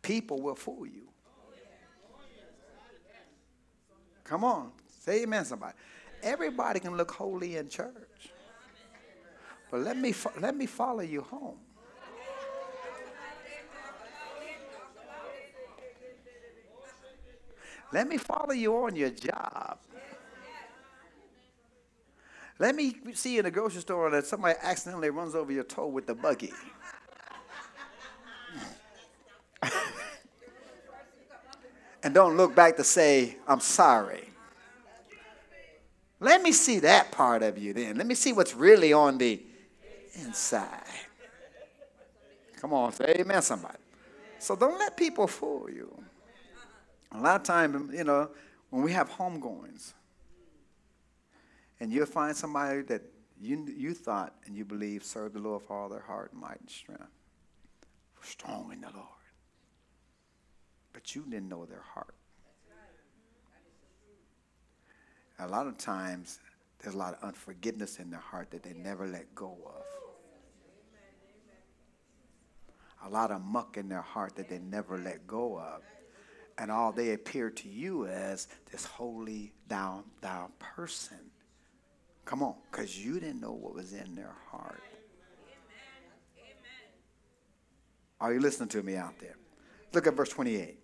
People 0.02 0.42
will 0.42 0.56
fool 0.56 0.86
you. 0.86 1.08
Come 4.24 4.44
on, 4.44 4.72
say 4.88 5.24
amen, 5.24 5.46
somebody. 5.46 5.74
Everybody 6.22 6.80
can 6.80 6.96
look 6.96 7.12
holy 7.12 7.58
in 7.58 7.70
church, 7.70 8.30
but 9.74 9.82
let 9.82 9.98
me 9.98 10.14
let 10.40 10.56
me 10.56 10.68
follow 10.68 11.02
you 11.02 11.22
home. 11.22 11.58
Let 17.92 18.08
me 18.08 18.18
follow 18.18 18.52
you 18.52 18.72
on 18.76 18.96
your 18.96 19.10
job. 19.10 19.80
Let 22.60 22.76
me 22.76 22.96
see 23.14 23.40
in 23.40 23.46
the 23.46 23.52
grocery 23.52 23.82
store 23.82 24.12
that 24.12 24.28
somebody 24.28 24.60
accidentally 24.62 25.10
runs 25.10 25.34
over 25.34 25.52
your 25.52 25.64
toe 25.64 25.88
with 25.88 26.06
the 26.06 26.14
buggy. 26.14 26.54
and 32.04 32.14
don't 32.14 32.38
look 32.38 32.54
back 32.54 32.78
to 32.78 32.84
say, 32.84 33.38
I'm 33.48 33.60
sorry. 33.60 34.30
Let 36.20 36.44
me 36.44 36.52
see 36.52 36.78
that 36.78 37.12
part 37.12 37.42
of 37.42 37.58
you 37.58 37.74
then. 37.74 37.96
Let 37.98 38.06
me 38.06 38.14
see 38.14 38.34
what's 38.34 38.54
really 38.54 38.94
on 38.94 39.18
the 39.18 39.42
inside. 40.14 40.84
Come 42.60 42.74
on, 42.74 42.94
say 42.94 43.16
amen, 43.20 43.42
somebody. 43.42 43.78
So 44.40 44.56
don't 44.56 44.78
let 44.78 44.96
people 44.96 45.28
fool 45.28 45.70
you. 45.70 45.92
A 47.12 47.20
lot 47.20 47.36
of 47.36 47.44
times, 47.44 47.94
you 47.94 48.04
know, 48.04 48.30
when 48.70 48.84
we 48.84 48.92
have 48.94 49.10
homegoings, 49.10 49.94
and 51.80 51.92
you'll 51.92 52.06
find 52.06 52.36
somebody 52.36 52.82
that 52.84 53.02
you, 53.40 53.68
you 53.78 53.94
thought 53.94 54.34
and 54.46 54.56
you 54.56 54.64
believe 54.64 55.04
served 55.04 55.36
the 55.36 55.40
Lord 55.40 55.64
for 55.64 55.78
all 55.78 55.90
their 55.90 56.00
heart, 56.00 56.34
might, 56.34 56.60
and 56.60 56.70
strength. 56.70 57.04
Strong 58.22 58.72
in 58.72 58.82
the 58.82 58.90
Lord. 58.94 59.08
But 60.94 61.14
you 61.14 61.24
didn't 61.30 61.50
know 61.50 61.66
their 61.66 61.84
heart. 61.94 62.16
A 65.40 65.48
lot 65.48 65.68
of 65.68 65.78
times, 65.78 66.40
there's 66.80 66.96
a 66.96 66.98
lot 66.98 67.16
of 67.16 67.24
unforgiveness 67.24 68.00
in 68.00 68.10
their 68.10 68.20
heart 68.20 68.50
that 68.52 68.64
they 68.64 68.74
never 68.74 69.08
let 69.08 69.34
go 69.36 69.58
of. 69.66 69.84
A 73.06 73.10
lot 73.10 73.32
of 73.32 73.42
muck 73.42 73.78
in 73.78 73.90
their 73.90 74.02
heart 74.02 74.36
that 74.36 74.50
they 74.50 74.60
never 74.60 74.98
let 74.98 75.28
go 75.28 75.60
of. 75.60 75.82
And 76.58 76.72
all 76.72 76.92
they 76.92 77.14
appear 77.14 77.50
to 77.50 77.68
you 77.68 78.06
as 78.06 78.48
this 78.72 78.86
holy, 78.86 79.54
down, 79.68 80.04
down 80.22 80.52
person. 80.60 81.18
Come 82.26 82.44
on, 82.44 82.56
because 82.72 82.98
you 82.98 83.20
didn't 83.20 83.42
know 83.42 83.52
what 83.52 83.74
was 83.74 83.94
in 83.94 84.16
their 84.16 84.36
heart. 84.50 84.82
Are 88.22 88.34
you 88.34 88.40
listening 88.40 88.70
to 88.70 88.84
me 88.84 88.96
out 88.96 89.20
there? 89.20 89.36
Look 89.94 90.08
at 90.08 90.14
verse 90.14 90.30
28. 90.30 90.80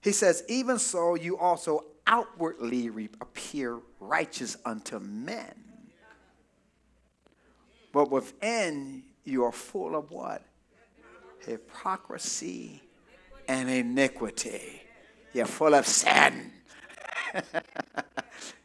He 0.00 0.12
says, 0.12 0.42
Even 0.48 0.78
so, 0.78 1.14
you 1.14 1.36
also 1.36 1.84
outwardly 2.06 2.88
appear 3.20 3.80
righteous 4.00 4.56
unto 4.64 4.98
men. 4.98 5.54
But 7.92 8.10
within 8.10 9.02
you 9.24 9.44
are 9.44 9.52
full 9.52 9.94
of 9.94 10.10
what? 10.10 10.42
Hypocrisy 11.46 12.82
and 13.48 13.68
iniquity. 13.68 14.82
You're 15.32 15.46
full 15.46 15.74
of 15.74 15.86
sin. 15.86 16.52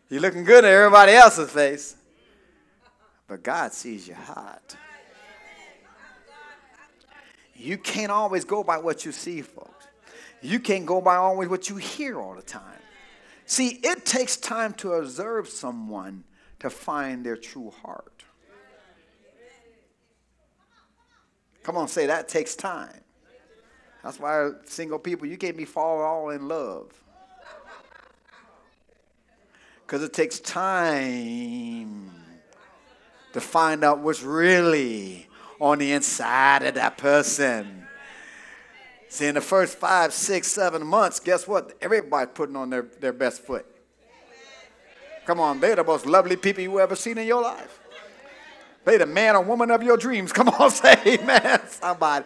You're 0.09 0.21
looking 0.21 0.43
good 0.43 0.63
in 0.63 0.71
everybody 0.71 1.13
else's 1.13 1.49
face. 1.49 1.95
But 3.27 3.43
God 3.43 3.73
sees 3.73 4.07
your 4.07 4.17
heart. 4.17 4.75
You 7.55 7.77
can't 7.77 8.11
always 8.11 8.45
go 8.45 8.63
by 8.63 8.77
what 8.77 9.05
you 9.05 9.11
see, 9.11 9.41
folks. 9.41 9.87
You 10.41 10.59
can't 10.59 10.85
go 10.85 11.01
by 11.01 11.15
always 11.15 11.49
what 11.49 11.69
you 11.69 11.77
hear 11.77 12.19
all 12.19 12.35
the 12.35 12.41
time. 12.41 12.79
See, 13.45 13.79
it 13.83 14.05
takes 14.05 14.37
time 14.37 14.73
to 14.73 14.93
observe 14.93 15.47
someone 15.47 16.23
to 16.59 16.69
find 16.69 17.25
their 17.25 17.37
true 17.37 17.71
heart. 17.81 18.14
Come 21.65 21.77
on, 21.77 21.87
say 21.87 22.05
that 22.05 22.27
takes 22.27 22.55
time. 22.55 23.01
That's 24.03 24.19
why 24.19 24.51
single 24.65 24.99
people, 24.99 25.25
you 25.25 25.35
can't 25.35 25.57
be 25.57 25.65
falling 25.65 26.05
all 26.05 26.29
in 26.29 26.47
love. 26.47 26.91
Because 29.81 30.03
it 30.03 30.13
takes 30.13 30.37
time 30.37 32.11
to 33.33 33.41
find 33.41 33.83
out 33.83 33.97
what's 33.97 34.21
really 34.21 35.27
on 35.59 35.79
the 35.79 35.91
inside 35.91 36.61
of 36.61 36.75
that 36.75 36.99
person. 36.99 37.87
See, 39.09 39.25
in 39.25 39.33
the 39.33 39.41
first 39.41 39.79
five, 39.79 40.13
six, 40.13 40.51
seven 40.51 40.85
months, 40.85 41.19
guess 41.19 41.47
what? 41.47 41.73
Everybody's 41.81 42.31
putting 42.35 42.55
on 42.55 42.69
their, 42.69 42.83
their 42.83 43.13
best 43.13 43.41
foot. 43.41 43.65
Come 45.25 45.39
on, 45.39 45.59
they're 45.59 45.77
the 45.77 45.83
most 45.83 46.05
lovely 46.05 46.35
people 46.35 46.61
you 46.61 46.79
ever 46.79 46.95
seen 46.95 47.17
in 47.17 47.25
your 47.25 47.41
life. 47.41 47.79
They 48.85 48.97
the 48.97 49.07
man 49.07 49.35
or 49.35 49.41
woman 49.41 49.71
of 49.71 49.83
your 49.83 49.97
dreams. 49.97 50.31
Come 50.31 50.49
on, 50.49 50.71
say 50.71 50.95
amen, 51.05 51.61
somebody. 51.67 52.25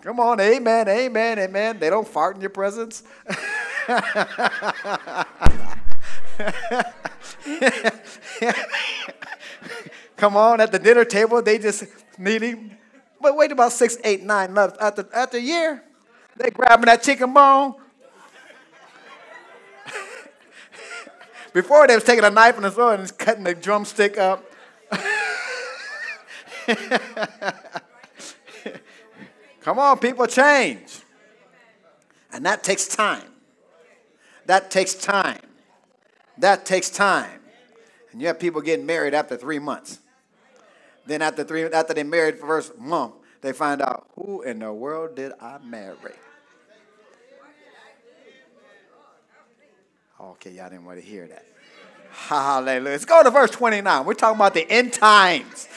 Come 0.00 0.18
on, 0.20 0.40
amen, 0.40 0.88
amen, 0.88 1.38
amen. 1.38 1.78
They 1.78 1.90
don't 1.90 2.08
fart 2.08 2.36
in 2.36 2.40
your 2.40 2.50
presence. 2.50 3.02
Come 10.16 10.36
on, 10.36 10.60
at 10.60 10.72
the 10.72 10.78
dinner 10.78 11.04
table, 11.04 11.42
they 11.42 11.58
just 11.58 11.84
meeting. 12.16 12.76
But 13.20 13.36
wait 13.36 13.52
about 13.52 13.72
six, 13.72 13.98
eight, 14.04 14.22
nine 14.22 14.52
months 14.52 14.78
after, 14.80 15.08
after 15.12 15.36
a 15.36 15.40
year, 15.40 15.82
they 16.36 16.50
grabbing 16.50 16.86
that 16.86 17.02
chicken 17.02 17.34
bone. 17.34 17.74
Before 21.52 21.86
they 21.86 21.94
was 21.96 22.04
taking 22.04 22.24
a 22.24 22.30
knife 22.30 22.56
and 22.56 22.66
a 22.66 22.70
sword 22.70 23.00
and 23.00 23.18
cutting 23.18 23.44
the 23.44 23.54
drumstick 23.54 24.16
up. 24.16 24.47
Come 29.62 29.78
on, 29.78 29.98
people, 29.98 30.26
change. 30.26 31.00
And 32.32 32.44
that 32.46 32.62
takes 32.62 32.86
time. 32.86 33.24
That 34.46 34.70
takes 34.70 34.94
time. 34.94 35.40
That 36.38 36.64
takes 36.66 36.90
time. 36.90 37.40
And 38.12 38.20
you 38.20 38.28
have 38.28 38.38
people 38.38 38.60
getting 38.60 38.86
married 38.86 39.14
after 39.14 39.36
three 39.36 39.58
months. 39.58 39.98
Then 41.06 41.22
after 41.22 41.44
three, 41.44 41.64
after 41.64 41.94
they 41.94 42.02
married 42.02 42.38
for 42.38 42.46
first 42.46 42.78
month, 42.78 43.14
they 43.40 43.52
find 43.52 43.80
out 43.80 44.08
who 44.14 44.42
in 44.42 44.58
the 44.58 44.72
world 44.72 45.16
did 45.16 45.32
I 45.40 45.58
marry? 45.58 45.96
Okay, 50.20 50.50
y'all 50.50 50.68
didn't 50.68 50.84
want 50.84 50.98
to 51.00 51.04
hear 51.04 51.28
that. 51.28 51.46
Hallelujah. 52.10 52.90
Let's 52.90 53.04
go 53.04 53.22
to 53.22 53.30
verse 53.30 53.50
29. 53.50 54.04
We're 54.04 54.14
talking 54.14 54.36
about 54.36 54.54
the 54.54 54.68
end 54.68 54.92
times. 54.92 55.67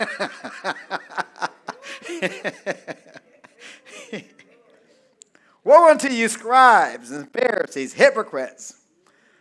Woe 5.64 5.90
unto 5.90 6.08
you, 6.08 6.28
scribes 6.28 7.10
and 7.10 7.30
Pharisees, 7.32 7.92
hypocrites, 7.92 8.80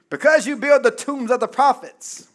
because 0.10 0.45
you 0.45 0.58
build 0.58 0.84
the 0.84 0.91
tombs 0.91 1.32
of 1.32 1.39
the 1.39 1.48
prophets 1.48 2.28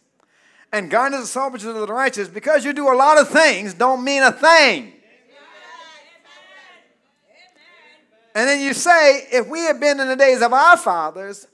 and 0.73 0.89
garnish 0.89 1.21
the 1.21 1.27
sepulchres 1.27 1.65
of 1.65 1.75
the 1.75 1.87
righteous, 1.87 2.27
because 2.27 2.65
you 2.65 2.73
do 2.73 2.91
a 2.91 2.95
lot 2.95 3.19
of 3.19 3.29
things, 3.29 3.73
don't 3.73 4.03
mean 4.03 4.23
a 4.23 4.31
thing. 4.31 4.93
And 8.33 8.49
then 8.49 8.59
you 8.59 8.73
say, 8.73 9.27
if 9.31 9.47
we 9.47 9.61
had 9.61 9.79
been 9.79 10.01
in 10.01 10.09
the 10.09 10.17
days 10.17 10.41
of 10.41 10.51
our 10.51 10.75
fathers, 10.75 11.47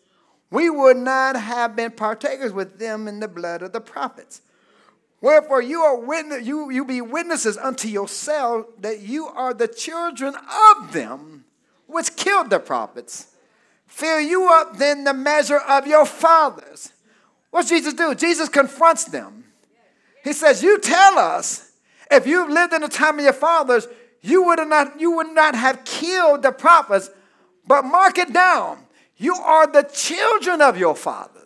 we 0.49 0.69
would 0.69 0.97
not 0.97 1.35
have 1.35 1.75
been 1.75 1.91
partakers 1.91 2.51
with 2.51 2.79
them 2.79 3.07
in 3.07 3.19
the 3.19 3.27
blood 3.27 3.61
of 3.61 3.71
the 3.71 3.81
prophets. 3.81 4.41
Wherefore 5.21 5.61
you 5.61 5.81
are 5.81 5.95
witness, 5.97 6.45
you, 6.45 6.71
you 6.71 6.83
be 6.83 6.99
witnesses 6.99 7.57
unto 7.57 7.87
yourself 7.87 8.65
that 8.79 9.01
you 9.01 9.27
are 9.27 9.53
the 9.53 9.67
children 9.67 10.33
of 10.35 10.93
them 10.93 11.45
which 11.85 12.15
killed 12.15 12.49
the 12.49 12.59
prophets. 12.59 13.27
Fill 13.85 14.19
you 14.19 14.49
up 14.49 14.77
then 14.77 15.03
the 15.03 15.13
measure 15.13 15.59
of 15.59 15.85
your 15.85 16.05
fathers. 16.05 16.91
What's 17.51 17.69
Jesus 17.69 17.93
do? 17.93 18.15
Jesus 18.15 18.49
confronts 18.49 19.05
them. 19.05 19.43
He 20.23 20.33
says, 20.33 20.63
You 20.63 20.79
tell 20.79 21.19
us, 21.19 21.71
if 22.09 22.25
you 22.25 22.49
lived 22.49 22.73
in 22.73 22.81
the 22.81 22.87
time 22.87 23.19
of 23.19 23.25
your 23.25 23.33
fathers, 23.33 23.87
you 24.21 24.43
would 24.43 24.65
not, 24.67 24.99
you 24.99 25.11
would 25.11 25.33
not 25.33 25.55
have 25.55 25.83
killed 25.83 26.43
the 26.43 26.51
prophets. 26.51 27.09
But 27.67 27.83
mark 27.83 28.17
it 28.17 28.33
down. 28.33 28.79
You 29.17 29.35
are 29.35 29.67
the 29.67 29.83
children 29.83 30.61
of 30.61 30.77
your 30.77 30.95
fathers. 30.95 31.40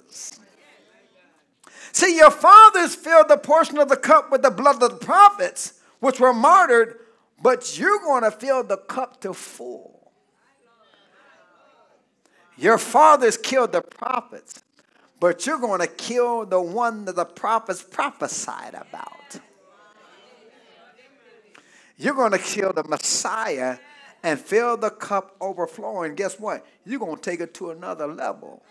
See, 1.95 2.17
your 2.17 2.29
fathers 2.29 2.93
filled 2.93 3.29
the 3.29 3.37
portion 3.37 3.77
of 3.77 3.87
the 3.87 3.95
cup 3.95 4.29
with 4.29 4.41
the 4.41 4.51
blood 4.51 4.83
of 4.83 4.99
the 4.99 5.05
prophets, 5.05 5.79
which 6.01 6.19
were 6.19 6.33
martyred, 6.33 6.99
but 7.41 7.79
you're 7.79 7.99
going 7.99 8.23
to 8.23 8.31
fill 8.31 8.65
the 8.65 8.75
cup 8.75 9.21
to 9.21 9.33
full. 9.33 10.11
Your 12.57 12.77
fathers 12.77 13.37
killed 13.37 13.71
the 13.71 13.81
prophets, 13.81 14.61
but 15.21 15.45
you're 15.45 15.57
going 15.57 15.79
to 15.79 15.87
kill 15.87 16.45
the 16.45 16.59
one 16.59 17.05
that 17.05 17.15
the 17.15 17.23
prophets 17.23 17.81
prophesied 17.81 18.73
about. 18.73 19.39
You're 21.97 22.15
going 22.15 22.33
to 22.33 22.39
kill 22.39 22.73
the 22.73 22.83
Messiah 22.83 23.77
and 24.21 24.37
fill 24.37 24.75
the 24.75 24.89
cup 24.89 25.33
overflowing. 25.39 26.15
Guess 26.15 26.41
what? 26.41 26.65
You're 26.85 26.99
going 26.99 27.15
to 27.15 27.21
take 27.21 27.39
it 27.39 27.53
to 27.53 27.71
another 27.71 28.07
level. 28.07 28.63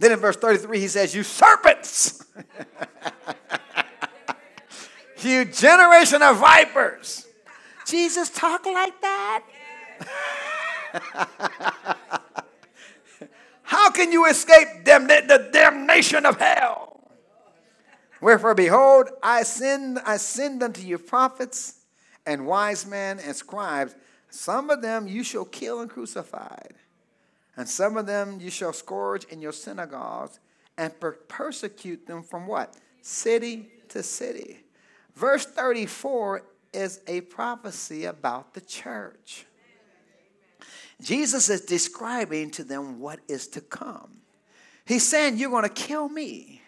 Then 0.00 0.12
in 0.12 0.18
verse 0.18 0.36
33, 0.36 0.80
he 0.80 0.88
says, 0.88 1.14
You 1.14 1.22
serpents! 1.22 2.24
you 5.20 5.44
generation 5.44 6.22
of 6.22 6.38
vipers! 6.38 7.26
Jesus 7.86 8.30
talk 8.30 8.64
like 8.64 8.98
that? 9.02 9.44
How 13.62 13.90
can 13.90 14.10
you 14.10 14.24
escape 14.24 14.86
the 14.86 15.50
damnation 15.52 16.24
of 16.24 16.38
hell? 16.40 17.10
Wherefore, 18.22 18.54
behold, 18.54 19.10
I 19.22 19.42
send, 19.42 19.98
I 20.06 20.16
send 20.16 20.62
unto 20.62 20.80
you 20.80 20.96
prophets 20.96 21.74
and 22.24 22.46
wise 22.46 22.86
men 22.86 23.18
and 23.18 23.36
scribes. 23.36 23.94
Some 24.30 24.70
of 24.70 24.80
them 24.80 25.06
you 25.06 25.22
shall 25.22 25.44
kill 25.44 25.82
and 25.82 25.90
crucify 25.90 26.56
and 27.56 27.68
some 27.68 27.96
of 27.96 28.06
them 28.06 28.38
you 28.40 28.50
shall 28.50 28.72
scourge 28.72 29.24
in 29.24 29.42
your 29.42 29.52
synagogues 29.52 30.40
and 30.78 30.98
per- 30.98 31.12
persecute 31.12 32.06
them 32.06 32.22
from 32.22 32.46
what? 32.46 32.76
City 33.02 33.70
to 33.88 34.02
city. 34.02 34.60
Verse 35.14 35.44
34 35.44 36.42
is 36.72 37.00
a 37.06 37.20
prophecy 37.22 38.04
about 38.04 38.54
the 38.54 38.60
church. 38.60 39.46
Jesus 41.02 41.48
is 41.48 41.62
describing 41.62 42.50
to 42.52 42.64
them 42.64 43.00
what 43.00 43.20
is 43.28 43.48
to 43.48 43.60
come. 43.60 44.18
He's 44.84 45.06
saying, 45.06 45.38
You're 45.38 45.50
going 45.50 45.64
to 45.64 45.68
kill 45.68 46.08
me. 46.08 46.62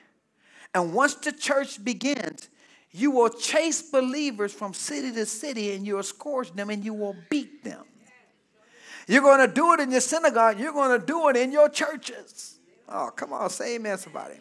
And 0.75 0.95
once 0.95 1.15
the 1.17 1.33
church 1.33 1.83
begins, 1.85 2.49
you 2.91 3.11
will 3.11 3.29
chase 3.29 3.83
believers 3.83 4.53
from 4.53 4.75
city 4.75 5.13
to 5.13 5.27
city 5.27 5.75
and 5.75 5.87
you'll 5.87 6.03
scourge 6.03 6.53
them 6.53 6.71
and 6.71 6.85
you 6.85 6.95
will 6.95 7.17
beat 7.31 7.65
them. 7.65 7.85
You're 9.07 9.23
going 9.23 9.47
to 9.47 9.53
do 9.53 9.73
it 9.75 9.81
in 9.81 9.91
your 9.91 10.01
synagogue. 10.01 10.59
You're 10.59 10.73
going 10.73 10.99
to 10.99 11.05
do 11.05 11.29
it 11.29 11.37
in 11.37 11.53
your 11.53 11.69
churches. 11.69 12.59
Oh, 12.89 13.11
come 13.15 13.33
on, 13.33 13.51
say 13.51 13.77
amen, 13.77 13.99
somebody. 13.99 14.35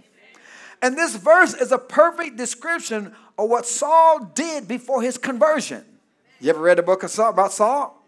And 0.82 0.98
this 0.98 1.16
verse 1.16 1.54
is 1.54 1.72
a 1.72 1.78
perfect 1.78 2.38
description 2.38 3.14
of 3.38 3.50
what 3.50 3.66
Saul 3.66 4.32
did 4.34 4.68
before 4.68 5.02
his 5.02 5.18
conversion. 5.18 5.86
You 6.40 6.50
ever 6.50 6.60
read 6.60 6.80
the 6.80 6.84
book 6.84 7.04
of 7.04 7.12
Saul, 7.12 7.30
about 7.30 7.54
Saul? 7.54 8.04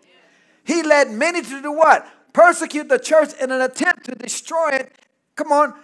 He 0.63 0.81
led 0.81 1.11
many 1.11 1.41
to 1.41 1.61
do 1.61 1.71
what? 1.71 2.07
Persecute 2.33 2.89
the 2.89 2.97
church 2.97 3.29
in 3.39 3.51
an 3.51 3.61
attempt 3.61 4.05
to 4.05 4.15
destroy 4.15 4.69
it. 4.71 4.91
Come 5.35 5.51
on. 5.51 5.75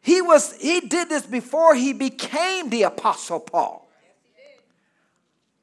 He 0.00 0.22
was 0.22 0.56
he 0.56 0.80
did 0.80 1.08
this 1.10 1.26
before 1.26 1.74
he 1.74 1.92
became 1.92 2.70
the 2.70 2.84
apostle 2.84 3.40
Paul. 3.40 3.90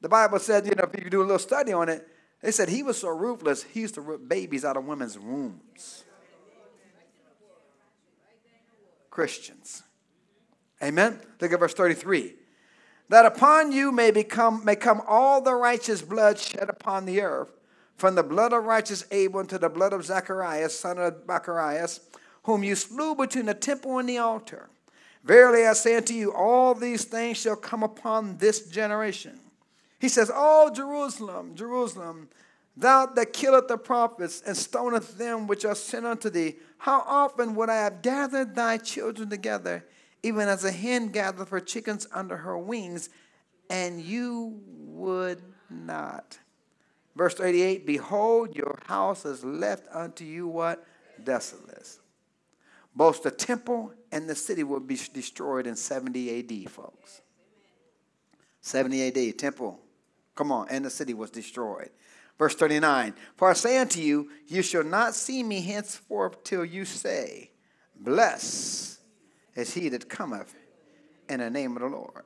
The 0.00 0.08
Bible 0.08 0.38
said, 0.38 0.66
you 0.66 0.74
know, 0.76 0.88
if 0.92 1.02
you 1.02 1.10
do 1.10 1.20
a 1.20 1.24
little 1.24 1.38
study 1.38 1.72
on 1.72 1.88
it, 1.88 2.06
they 2.42 2.50
said 2.50 2.68
he 2.68 2.82
was 2.82 2.98
so 2.98 3.08
ruthless, 3.08 3.62
he 3.62 3.80
used 3.80 3.94
to 3.94 4.00
rip 4.00 4.28
babies 4.28 4.64
out 4.64 4.76
of 4.76 4.84
women's 4.84 5.18
wombs. 5.18 6.04
Christians. 9.10 9.82
Amen. 10.82 11.20
Look 11.40 11.52
at 11.52 11.58
verse 11.58 11.72
33. 11.72 12.34
That 13.08 13.24
upon 13.24 13.72
you 13.72 13.90
may 13.90 14.10
become 14.10 14.64
may 14.64 14.76
come 14.76 15.00
all 15.06 15.40
the 15.40 15.54
righteous 15.54 16.02
blood 16.02 16.38
shed 16.38 16.68
upon 16.68 17.06
the 17.06 17.22
earth, 17.22 17.50
from 17.96 18.14
the 18.14 18.22
blood 18.22 18.52
of 18.52 18.64
righteous 18.64 19.06
Abel 19.10 19.44
to 19.46 19.58
the 19.58 19.70
blood 19.70 19.92
of 19.94 20.04
Zacharias, 20.04 20.78
son 20.78 20.98
of 20.98 21.26
Barachias, 21.26 22.00
whom 22.42 22.62
you 22.62 22.74
slew 22.74 23.14
between 23.14 23.46
the 23.46 23.54
temple 23.54 23.98
and 23.98 24.08
the 24.08 24.18
altar. 24.18 24.68
Verily 25.24 25.66
I 25.66 25.72
say 25.72 25.96
unto 25.96 26.12
you, 26.12 26.32
all 26.32 26.74
these 26.74 27.04
things 27.04 27.38
shall 27.38 27.56
come 27.56 27.82
upon 27.82 28.36
this 28.36 28.68
generation. 28.68 29.40
He 29.98 30.08
says, 30.08 30.30
Oh, 30.34 30.70
Jerusalem, 30.74 31.54
Jerusalem, 31.54 32.28
thou 32.76 33.06
that 33.06 33.32
killest 33.32 33.68
the 33.68 33.78
prophets 33.78 34.42
and 34.46 34.56
stonest 34.56 35.18
them 35.18 35.46
which 35.46 35.64
are 35.64 35.74
sent 35.74 36.04
unto 36.06 36.28
thee, 36.28 36.56
how 36.78 37.02
often 37.06 37.54
would 37.54 37.70
I 37.70 37.76
have 37.76 38.02
gathered 38.02 38.54
thy 38.54 38.76
children 38.78 39.30
together, 39.30 39.84
even 40.22 40.48
as 40.48 40.64
a 40.64 40.72
hen 40.72 41.08
gathereth 41.08 41.48
her 41.50 41.60
chickens 41.60 42.06
under 42.12 42.36
her 42.36 42.58
wings, 42.58 43.08
and 43.70 44.00
you 44.00 44.60
would 44.66 45.42
not. 45.70 46.38
Verse 47.14 47.40
88 47.40 47.86
Behold, 47.86 48.54
your 48.54 48.78
house 48.86 49.24
is 49.24 49.42
left 49.42 49.86
unto 49.90 50.24
you 50.24 50.46
what? 50.46 50.84
Desolate. 51.22 51.98
Both 52.94 53.22
the 53.22 53.30
temple 53.30 53.92
and 54.12 54.28
the 54.28 54.34
city 54.34 54.62
will 54.62 54.80
be 54.80 54.98
destroyed 55.12 55.66
in 55.66 55.76
70 55.76 56.64
AD, 56.64 56.70
folks. 56.70 57.22
70 58.60 59.08
AD, 59.08 59.38
temple 59.38 59.80
Come 60.36 60.52
on, 60.52 60.68
and 60.68 60.84
the 60.84 60.90
city 60.90 61.14
was 61.14 61.30
destroyed. 61.30 61.90
Verse 62.38 62.54
39 62.54 63.14
For 63.36 63.50
I 63.50 63.54
say 63.54 63.78
unto 63.78 64.00
you, 64.00 64.30
you 64.46 64.62
shall 64.62 64.84
not 64.84 65.14
see 65.14 65.42
me 65.42 65.62
henceforth 65.62 66.44
till 66.44 66.64
you 66.64 66.84
say, 66.84 67.50
Blessed 67.98 69.00
is 69.54 69.74
he 69.74 69.88
that 69.88 70.08
cometh 70.08 70.54
in 71.28 71.40
the 71.40 71.50
name 71.50 71.76
of 71.76 71.82
the 71.82 71.88
Lord. 71.88 72.24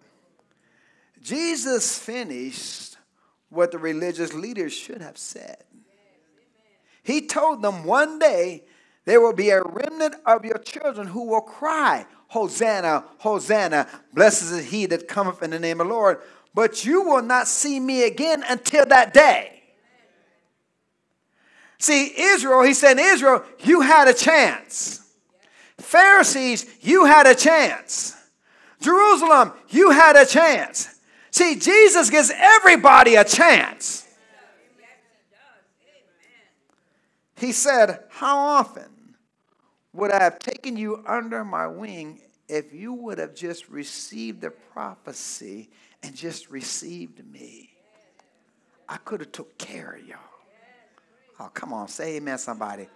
Jesus 1.22 1.98
finished 1.98 2.96
what 3.48 3.70
the 3.72 3.78
religious 3.78 4.34
leaders 4.34 4.72
should 4.72 5.00
have 5.00 5.18
said. 5.18 5.64
He 7.02 7.26
told 7.26 7.62
them 7.62 7.84
one 7.84 8.18
day 8.18 8.64
There 9.04 9.20
will 9.20 9.32
be 9.32 9.50
a 9.50 9.62
remnant 9.62 10.16
of 10.26 10.44
your 10.44 10.58
children 10.58 11.06
who 11.06 11.28
will 11.28 11.40
cry, 11.40 12.06
Hosanna, 12.28 13.04
Hosanna, 13.18 13.88
blessed 14.12 14.52
is 14.52 14.70
he 14.70 14.86
that 14.86 15.08
cometh 15.08 15.42
in 15.42 15.50
the 15.50 15.58
name 15.58 15.80
of 15.80 15.88
the 15.88 15.92
Lord. 15.92 16.20
But 16.54 16.84
you 16.84 17.02
will 17.02 17.22
not 17.22 17.46
see 17.48 17.78
me 17.78 18.04
again 18.04 18.44
until 18.48 18.86
that 18.86 19.14
day. 19.14 19.62
See, 21.78 22.12
Israel, 22.20 22.62
he 22.62 22.74
said, 22.74 22.98
Israel, 22.98 23.44
you 23.60 23.80
had 23.80 24.08
a 24.08 24.14
chance. 24.14 25.00
Pharisees, 25.78 26.66
you 26.82 27.06
had 27.06 27.26
a 27.26 27.34
chance. 27.34 28.14
Jerusalem, 28.80 29.52
you 29.68 29.90
had 29.90 30.16
a 30.16 30.26
chance. 30.26 30.88
See, 31.30 31.56
Jesus 31.56 32.10
gives 32.10 32.30
everybody 32.34 33.14
a 33.14 33.24
chance. 33.24 34.06
He 37.36 37.52
said, 37.52 38.00
How 38.10 38.36
often 38.36 39.16
would 39.94 40.10
I 40.10 40.22
have 40.22 40.38
taken 40.38 40.76
you 40.76 41.02
under 41.06 41.44
my 41.44 41.66
wing 41.66 42.20
if 42.48 42.74
you 42.74 42.92
would 42.92 43.18
have 43.18 43.34
just 43.34 43.68
received 43.68 44.42
the 44.42 44.50
prophecy 44.50 45.70
and 46.02 46.14
just 46.14 46.50
received 46.50 47.24
me? 47.30 47.70
I 48.88 48.96
could 48.96 49.20
have 49.20 49.32
took 49.32 49.56
care 49.58 49.92
of 50.00 50.06
y'all. 50.06 50.18
Oh, 51.38 51.50
come 51.54 51.72
on, 51.72 51.88
say 51.88 52.16
amen, 52.16 52.38
somebody. 52.38 52.88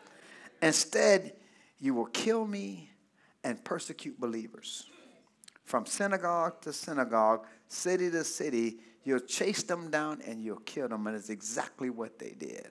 Instead, 0.60 1.34
you 1.78 1.94
will 1.94 2.06
kill 2.06 2.46
me 2.46 2.90
and 3.42 3.62
persecute 3.64 4.18
believers. 4.18 4.86
From 5.64 5.86
synagogue 5.86 6.60
to 6.62 6.72
synagogue, 6.72 7.46
city 7.68 8.10
to 8.10 8.24
city, 8.24 8.78
you'll 9.04 9.20
chase 9.20 9.62
them 9.62 9.90
down 9.90 10.20
and 10.26 10.42
you'll 10.42 10.60
kill 10.60 10.88
them. 10.88 11.06
And 11.06 11.16
it's 11.16 11.30
exactly 11.30 11.90
what 11.90 12.18
they 12.18 12.34
did. 12.38 12.68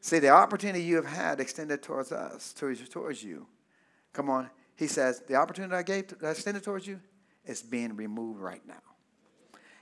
See, 0.00 0.18
the 0.18 0.28
opportunity 0.28 0.82
you 0.82 0.96
have 0.96 1.06
had 1.06 1.40
extended 1.40 1.82
towards 1.82 2.12
us, 2.12 2.52
towards, 2.52 3.24
you. 3.24 3.46
Come 4.12 4.28
on. 4.28 4.50
He 4.76 4.86
says, 4.86 5.22
the 5.26 5.36
opportunity 5.36 5.74
I 5.74 5.82
gave, 5.82 6.12
I 6.22 6.30
extended 6.30 6.62
towards 6.62 6.86
you, 6.86 7.00
is 7.46 7.62
being 7.62 7.96
removed 7.96 8.40
right 8.40 8.66
now. 8.66 8.74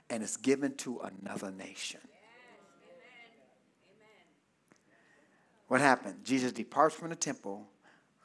And 0.09 0.21
it's 0.21 0.37
given 0.37 0.75
to 0.77 1.01
another 1.01 1.51
nation. 1.51 2.01
What 5.67 5.81
happened? 5.81 6.23
Jesus 6.23 6.51
departs 6.51 6.95
from 6.95 7.09
the 7.09 7.15
temple. 7.15 7.65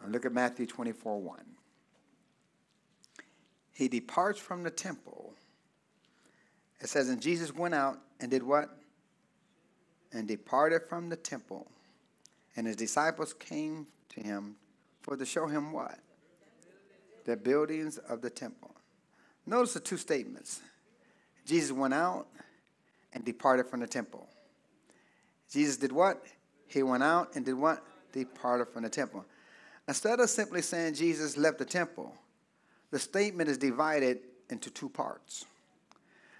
Look 0.07 0.26
at 0.26 0.32
Matthew 0.32 0.66
24 0.66 1.20
1. 1.20 1.41
He 3.72 3.89
departs 3.89 4.39
from 4.39 4.62
the 4.64 4.70
temple. 4.70 5.34
It 6.80 6.89
says, 6.89 7.09
and 7.09 7.20
Jesus 7.20 7.55
went 7.55 7.74
out 7.74 7.99
and 8.20 8.30
did 8.30 8.43
what? 8.43 8.68
And 10.12 10.26
departed 10.26 10.82
from 10.89 11.09
the 11.09 11.16
temple 11.16 11.68
and 12.59 12.66
his 12.66 12.74
disciples 12.74 13.32
came 13.32 13.86
to 14.09 14.20
him 14.20 14.57
for 15.03 15.16
to 15.16 15.24
show 15.24 15.47
him 15.47 15.72
what? 15.72 16.01
The 17.24 17.36
buildings 17.36 17.99
of 17.99 18.20
the 18.20 18.30
temple. 18.30 18.74
Notice 19.49 19.72
the 19.72 19.80
two 19.80 19.96
statements. 19.96 20.61
Jesus 21.46 21.72
went 21.72 21.94
out 21.94 22.26
and 23.14 23.24
departed 23.24 23.66
from 23.66 23.80
the 23.80 23.86
temple. 23.86 24.28
Jesus 25.51 25.78
did 25.78 25.90
what? 25.90 26.22
He 26.66 26.82
went 26.82 27.03
out 27.03 27.34
and 27.34 27.46
did 27.46 27.55
what? 27.55 27.82
Departed 28.12 28.68
from 28.68 28.82
the 28.82 28.90
temple. 28.90 29.24
Instead 29.88 30.20
of 30.20 30.28
simply 30.28 30.61
saying 30.61 30.94
Jesus 30.94 31.38
left 31.38 31.57
the 31.57 31.64
temple, 31.64 32.14
the 32.90 32.99
statement 32.99 33.49
is 33.49 33.57
divided 33.57 34.18
into 34.51 34.68
two 34.68 34.90
parts. 34.90 35.46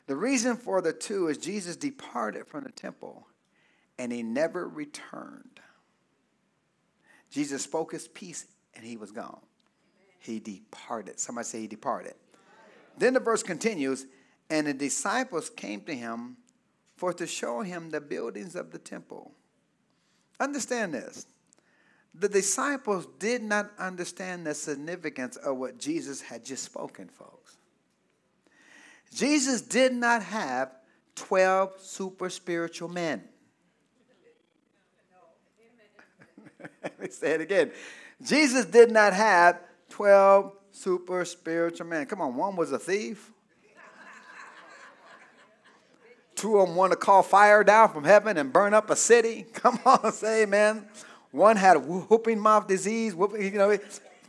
The 0.07 0.17
reason 0.17 0.59
for 0.59 0.83
the 0.83 0.93
two 0.93 1.29
is 1.29 1.39
Jesus 1.39 1.77
departed 1.77 2.47
from 2.47 2.65
the 2.65 2.73
temple 2.73 3.27
and 3.99 4.13
he 4.13 4.23
never 4.23 4.69
returned. 4.69 5.61
Jesus 7.31 7.63
spoke 7.63 7.93
his 7.93 8.07
piece 8.07 8.47
and 8.75 8.85
he 8.85 8.99
was 8.99 9.13
gone. 9.13 9.41
He 10.19 10.41
departed. 10.41 11.19
Somebody 11.19 11.47
say 11.47 11.61
he 11.63 11.67
departed. 11.69 12.15
Then 12.99 13.15
the 13.15 13.21
verse 13.21 13.43
continues, 13.43 14.07
and 14.51 14.67
the 14.67 14.75
disciples 14.75 15.51
came 15.51 15.83
to 15.83 15.95
him 15.95 16.37
for 16.97 17.13
to 17.13 17.27
show 17.27 17.63
him 17.63 17.91
the 17.91 18.01
buildings 18.01 18.57
of 18.57 18.73
the 18.73 18.79
temple. 18.79 19.33
Understand 20.41 20.95
this. 20.95 21.27
The 22.15 22.29
disciples 22.29 23.07
did 23.19 23.43
not 23.43 23.71
understand 23.79 24.47
the 24.47 24.55
significance 24.55 25.37
of 25.37 25.57
what 25.57 25.79
Jesus 25.79 26.21
had 26.21 26.45
just 26.45 26.65
spoken, 26.65 27.09
folks. 27.09 27.57
Jesus 29.15 29.63
did 29.63 29.93
not 29.93 30.23
have 30.23 30.73
12 31.15 31.81
super 31.81 32.31
spiritual 32.31 32.89
men. 32.89 33.23
Let 36.83 37.01
me 37.01 37.09
say 37.09 37.33
it 37.33 37.41
again. 37.41 37.71
Jesus 38.23 38.65
did 38.65 38.91
not 38.91 39.13
have 39.13 39.61
12 39.91 40.58
super 40.79 41.25
spiritual 41.25 41.87
man. 41.87 42.07
Come 42.07 42.21
on, 42.21 42.37
one 42.37 42.55
was 42.55 42.71
a 42.73 42.79
thief. 42.79 43.33
Two 46.37 46.59
of 46.59 46.69
them 46.69 46.77
wanted 46.77 46.95
to 46.95 47.01
call 47.01 47.25
fire 47.25 47.65
down 47.65 47.93
from 47.93 48.05
heaven 48.05 48.37
and 48.37 48.53
burn 48.53 48.73
up 48.73 48.91
a 48.91 48.97
city. 48.97 49.45
Come 49.55 49.81
on, 49.85 50.13
say 50.13 50.43
amen. 50.43 50.87
One 51.33 51.57
had 51.57 51.77
a 51.77 51.81
whooping 51.81 52.39
mouth 52.39 52.69
disease. 52.69 53.15
Whooping, 53.15 53.43
you 53.43 53.59
know, 53.59 53.77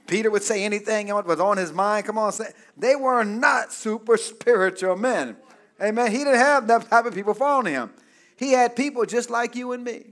Peter 0.08 0.32
would 0.32 0.41
say 0.41 0.64
anything 0.64 1.08
that 1.08 1.26
was 1.26 1.39
on 1.39 1.58
his 1.58 1.72
mind. 1.72 2.08
Come 2.08 2.18
on, 2.18 2.32
say 2.32 2.52
they 2.76 2.95
were 2.95 3.24
not 3.24 3.72
super 3.72 4.18
spiritual 4.18 4.95
men. 4.95 5.38
Amen. 5.80 6.12
He 6.12 6.18
didn't 6.20 6.36
have 6.36 6.68
that 6.68 6.89
type 6.89 7.06
of 7.06 7.14
people 7.14 7.36
following 7.36 7.74
him. 7.74 7.91
He 8.36 8.54
had 8.54 8.76
people 8.76 9.06
just 9.06 9.30
like 9.30 9.56
you 9.56 9.72
and 9.74 9.84
me. 9.84 10.06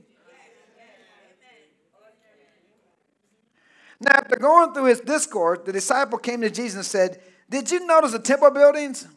Now, 3.99 4.11
after 4.11 4.35
going 4.35 4.73
through 4.73 4.85
his 4.85 4.99
discourse, 4.99 5.59
the 5.65 5.73
disciple 5.73 6.19
came 6.19 6.41
to 6.41 6.49
Jesus 6.49 6.75
and 6.75 6.85
said, 6.85 7.21
Did 7.49 7.71
you 7.71 7.85
notice 7.85 8.11
the 8.11 8.19
temple 8.19 8.51
buildings? 8.51 9.07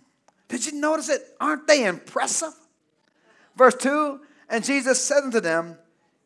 Did 0.48 0.66
you 0.66 0.80
notice 0.80 1.08
it? 1.08 1.22
Aren't 1.40 1.66
they 1.66 1.84
impressive? 1.84 2.54
Verse 3.56 3.74
2 3.74 4.20
And 4.48 4.64
Jesus 4.64 5.02
said 5.02 5.24
unto 5.24 5.40
them, 5.40 5.76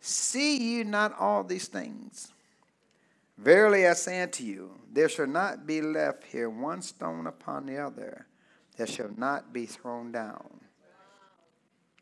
See 0.01 0.77
you 0.77 0.85
not 0.85 1.19
all 1.19 1.43
these 1.43 1.67
things? 1.67 2.33
Verily 3.37 3.87
I 3.87 3.95
say 3.95 4.23
unto 4.23 4.45
you, 4.45 4.79
there 4.93 5.09
shall 5.09 5.27
not 5.27 5.67
be 5.67 5.81
left 5.81 6.25
here 6.25 6.49
one 6.49 6.83
stone 6.83 7.27
upon 7.27 7.67
the 7.67 7.79
other 7.79 8.27
that 8.77 8.89
shall 8.89 9.11
not 9.17 9.53
be 9.53 9.67
thrown 9.67 10.13
down. 10.13 10.61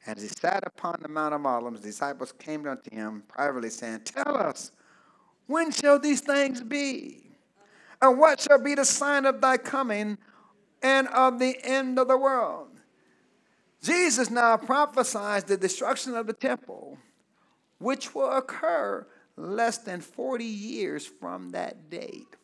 And 0.07 0.16
as 0.18 0.22
he 0.22 0.28
sat 0.28 0.64
upon 0.66 0.98
the 1.00 1.09
Mount 1.09 1.34
of 1.34 1.46
Olives, 1.46 1.80
the 1.80 1.88
disciples 1.88 2.32
came 2.32 2.66
unto 2.66 2.90
him 2.90 3.22
privately, 3.28 3.70
saying, 3.70 4.00
Tell 4.05 4.36
us, 4.36 4.72
when 5.47 5.70
shall 5.70 5.99
these 5.99 6.20
things 6.20 6.61
be? 6.61 7.22
And 8.01 8.18
what 8.18 8.40
shall 8.40 8.62
be 8.62 8.74
the 8.74 8.84
sign 8.84 9.26
of 9.26 9.40
thy 9.40 9.57
coming 9.57 10.18
and 10.82 11.07
of 11.09 11.38
the 11.38 11.57
end 11.62 11.99
of 11.99 12.09
the 12.09 12.18
world? 12.18 12.68
Jesus 13.82 14.30
now 14.30 14.57
prophesies 14.57 15.45
the 15.45 15.57
destruction 15.57 16.14
of 16.14 16.26
the 16.26 16.32
temple, 16.32 16.99
which 17.78 18.14
will 18.14 18.30
occur 18.30 19.07
less 19.36 19.78
than 19.78 20.01
40 20.01 20.45
years 20.45 21.07
from 21.07 21.51
that 21.51 21.90
date. 21.90 22.36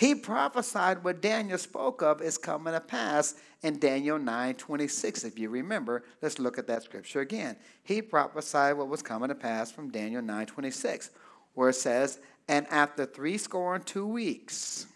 He 0.00 0.14
prophesied 0.14 1.04
what 1.04 1.20
Daniel 1.20 1.58
spoke 1.58 2.00
of 2.00 2.22
is 2.22 2.38
coming 2.38 2.72
to 2.72 2.80
pass 2.80 3.34
in 3.60 3.78
Daniel 3.78 4.18
9 4.18 4.54
26. 4.54 5.24
If 5.24 5.38
you 5.38 5.50
remember, 5.50 6.04
let's 6.22 6.38
look 6.38 6.56
at 6.56 6.66
that 6.68 6.84
scripture 6.84 7.20
again. 7.20 7.56
He 7.82 8.00
prophesied 8.00 8.78
what 8.78 8.88
was 8.88 9.02
coming 9.02 9.28
to 9.28 9.34
pass 9.34 9.70
from 9.70 9.90
Daniel 9.90 10.22
9 10.22 10.46
26, 10.46 11.10
where 11.52 11.68
it 11.68 11.74
says, 11.74 12.18
And 12.48 12.66
after 12.70 13.04
three 13.04 13.36
score 13.36 13.74
and 13.74 13.84
two 13.84 14.06
weeks, 14.06 14.86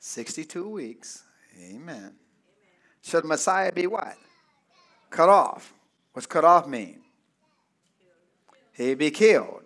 62 0.00 0.68
weeks, 0.68 1.22
amen, 1.56 1.76
amen. 1.78 2.12
should 3.00 3.24
Messiah 3.24 3.70
be 3.70 3.86
what? 3.86 4.16
Cut 5.10 5.28
off. 5.28 5.72
What's 6.14 6.26
cut 6.26 6.44
off 6.44 6.66
mean? 6.66 7.02
He'd 8.72 8.98
be 8.98 9.12
killed. 9.12 9.62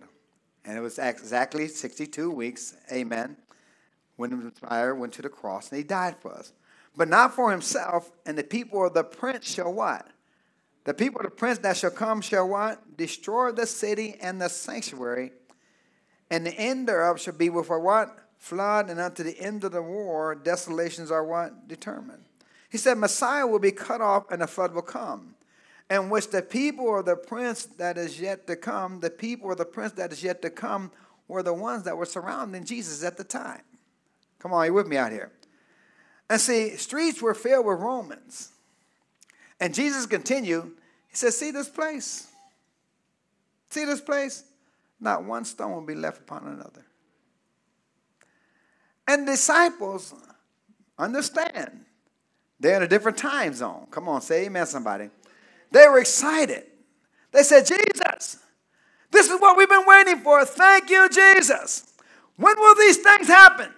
And 0.66 0.76
it 0.76 0.80
was 0.80 0.98
exactly 0.98 1.68
62 1.68 2.30
weeks, 2.30 2.74
amen, 2.90 3.36
when 4.16 4.30
the 4.30 4.36
Messiah 4.36 4.94
went 4.94 5.12
to 5.14 5.22
the 5.22 5.28
cross 5.28 5.70
and 5.70 5.78
he 5.78 5.84
died 5.84 6.16
for 6.20 6.32
us 6.32 6.52
but 6.96 7.08
not 7.08 7.34
for 7.34 7.50
himself. 7.50 8.10
And 8.26 8.38
the 8.38 8.44
people 8.44 8.86
of 8.86 8.94
the 8.94 9.04
prince 9.04 9.52
shall 9.52 9.72
what? 9.72 10.08
The 10.84 10.94
people 10.94 11.20
of 11.20 11.24
the 11.24 11.30
prince 11.30 11.58
that 11.58 11.76
shall 11.76 11.90
come 11.90 12.20
shall 12.20 12.48
what? 12.48 12.96
Destroy 12.96 13.52
the 13.52 13.66
city 13.66 14.16
and 14.20 14.40
the 14.40 14.48
sanctuary. 14.48 15.32
And 16.30 16.46
the 16.46 16.54
end 16.54 16.88
thereof 16.88 17.20
shall 17.20 17.34
be 17.34 17.50
with 17.50 17.70
a 17.70 17.78
what? 17.78 18.18
Flood, 18.38 18.90
and 18.90 19.00
unto 19.00 19.22
the 19.22 19.38
end 19.40 19.64
of 19.64 19.72
the 19.72 19.82
war, 19.82 20.34
desolations 20.34 21.10
are 21.10 21.24
what? 21.24 21.66
Determined. 21.66 22.24
He 22.70 22.76
said, 22.76 22.98
Messiah 22.98 23.46
will 23.46 23.58
be 23.58 23.72
cut 23.72 24.00
off 24.00 24.30
and 24.30 24.42
the 24.42 24.46
flood 24.46 24.74
will 24.74 24.82
come. 24.82 25.36
And 25.88 26.10
which 26.10 26.30
the 26.30 26.42
people 26.42 26.98
of 26.98 27.06
the 27.06 27.16
prince 27.16 27.64
that 27.64 27.96
is 27.96 28.20
yet 28.20 28.46
to 28.46 28.56
come, 28.56 29.00
the 29.00 29.10
people 29.10 29.50
of 29.50 29.58
the 29.58 29.64
prince 29.64 29.92
that 29.92 30.12
is 30.12 30.22
yet 30.22 30.42
to 30.42 30.50
come, 30.50 30.90
were 31.28 31.42
the 31.42 31.54
ones 31.54 31.84
that 31.84 31.96
were 31.96 32.04
surrounding 32.04 32.64
Jesus 32.64 33.02
at 33.02 33.16
the 33.16 33.24
time. 33.24 33.62
Come 34.44 34.52
on, 34.52 34.66
you 34.66 34.74
with 34.74 34.86
me 34.86 34.98
out 34.98 35.10
here? 35.10 35.32
And 36.28 36.38
see, 36.38 36.76
streets 36.76 37.22
were 37.22 37.32
filled 37.32 37.64
with 37.64 37.78
Romans. 37.78 38.52
And 39.58 39.74
Jesus 39.74 40.04
continued, 40.04 40.70
He 41.08 41.16
said, 41.16 41.32
See 41.32 41.50
this 41.50 41.66
place? 41.66 42.28
See 43.70 43.86
this 43.86 44.02
place? 44.02 44.44
Not 45.00 45.24
one 45.24 45.46
stone 45.46 45.72
will 45.72 45.80
be 45.80 45.94
left 45.94 46.20
upon 46.20 46.46
another. 46.46 46.84
And 49.08 49.24
disciples 49.24 50.12
understand. 50.98 51.86
They're 52.60 52.76
in 52.76 52.82
a 52.82 52.88
different 52.88 53.16
time 53.16 53.54
zone. 53.54 53.86
Come 53.90 54.10
on, 54.10 54.20
say 54.20 54.44
amen, 54.44 54.66
somebody. 54.66 55.08
They 55.70 55.88
were 55.88 56.00
excited. 56.00 56.64
They 57.32 57.44
said, 57.44 57.64
Jesus, 57.64 58.42
this 59.10 59.30
is 59.30 59.40
what 59.40 59.56
we've 59.56 59.70
been 59.70 59.86
waiting 59.86 60.18
for. 60.18 60.44
Thank 60.44 60.90
you, 60.90 61.08
Jesus. 61.08 61.94
When 62.36 62.54
will 62.58 62.74
these 62.74 62.98
things 62.98 63.26
happen? 63.26 63.70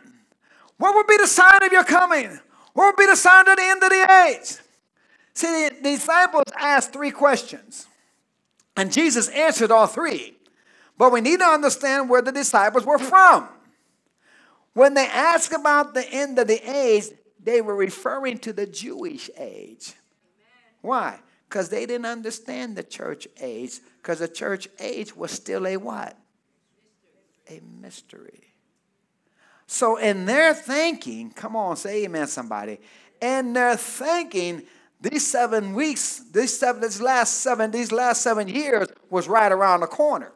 What 0.79 0.95
will 0.95 1.05
be 1.05 1.17
the 1.17 1.27
sign 1.27 1.63
of 1.63 1.73
your 1.73 1.85
coming? 1.85 2.39
What 2.73 2.87
will 2.87 3.07
be 3.07 3.11
the 3.11 3.17
sign 3.17 3.49
of 3.49 3.57
the 3.57 3.63
end 3.63 3.83
of 3.83 3.91
the 3.91 4.27
age? 4.29 4.59
See, 5.33 5.69
the 5.69 5.83
disciples 5.83 6.45
asked 6.59 6.93
three 6.93 7.11
questions, 7.11 7.87
and 8.77 8.93
Jesus 8.93 9.29
answered 9.29 9.71
all 9.71 9.87
three. 9.87 10.37
But 10.99 11.13
we 11.13 11.21
need 11.21 11.41
to 11.41 11.47
understand 11.47 12.09
where 12.09 12.23
the 12.23 12.33
disciples 12.33 12.87
were 12.87 12.99
from. 12.99 13.49
When 14.73 14.95
they 14.95 15.07
asked 15.07 15.53
about 15.53 15.95
the 15.95 16.07
end 16.11 16.39
of 16.39 16.49
the 16.49 16.61
age, 16.71 17.05
they 17.43 17.61
were 17.61 17.77
referring 17.77 18.39
to 18.41 18.53
the 18.53 18.67
Jewish 18.67 19.31
age. 19.39 19.95
Why? 20.83 21.21
Because 21.49 21.69
they 21.69 21.87
didn't 21.87 22.07
understand 22.07 22.77
the 22.77 22.83
church 22.83 23.29
age, 23.41 23.79
because 23.99 24.19
the 24.19 24.29
church 24.29 24.69
age 24.81 25.15
was 25.15 25.31
still 25.31 25.67
a 25.67 25.77
what? 25.77 26.17
A 27.49 27.61
mystery. 27.81 28.55
So, 29.67 29.97
in 29.97 30.27
their 30.27 30.55
thinking, 30.55 31.31
come 31.31 31.57
on, 31.57 31.77
say 31.77 32.05
amen, 32.05 32.29
somebody. 32.29 32.79
In 33.21 33.53
their 33.53 33.77
thinking, 33.77 34.63
these 35.01 35.27
seven 35.27 35.75
weeks, 35.75 36.21
these 36.33 36.57
seven, 36.57 36.81
this 36.81 37.01
last 37.01 37.41
seven, 37.41 37.71
these 37.71 37.93
last 37.93 38.23
seven 38.23 38.49
years 38.49 38.89
was 39.11 39.29
right 39.29 39.51
around 39.51 39.81
the 39.81 39.87
corner. 39.87 40.33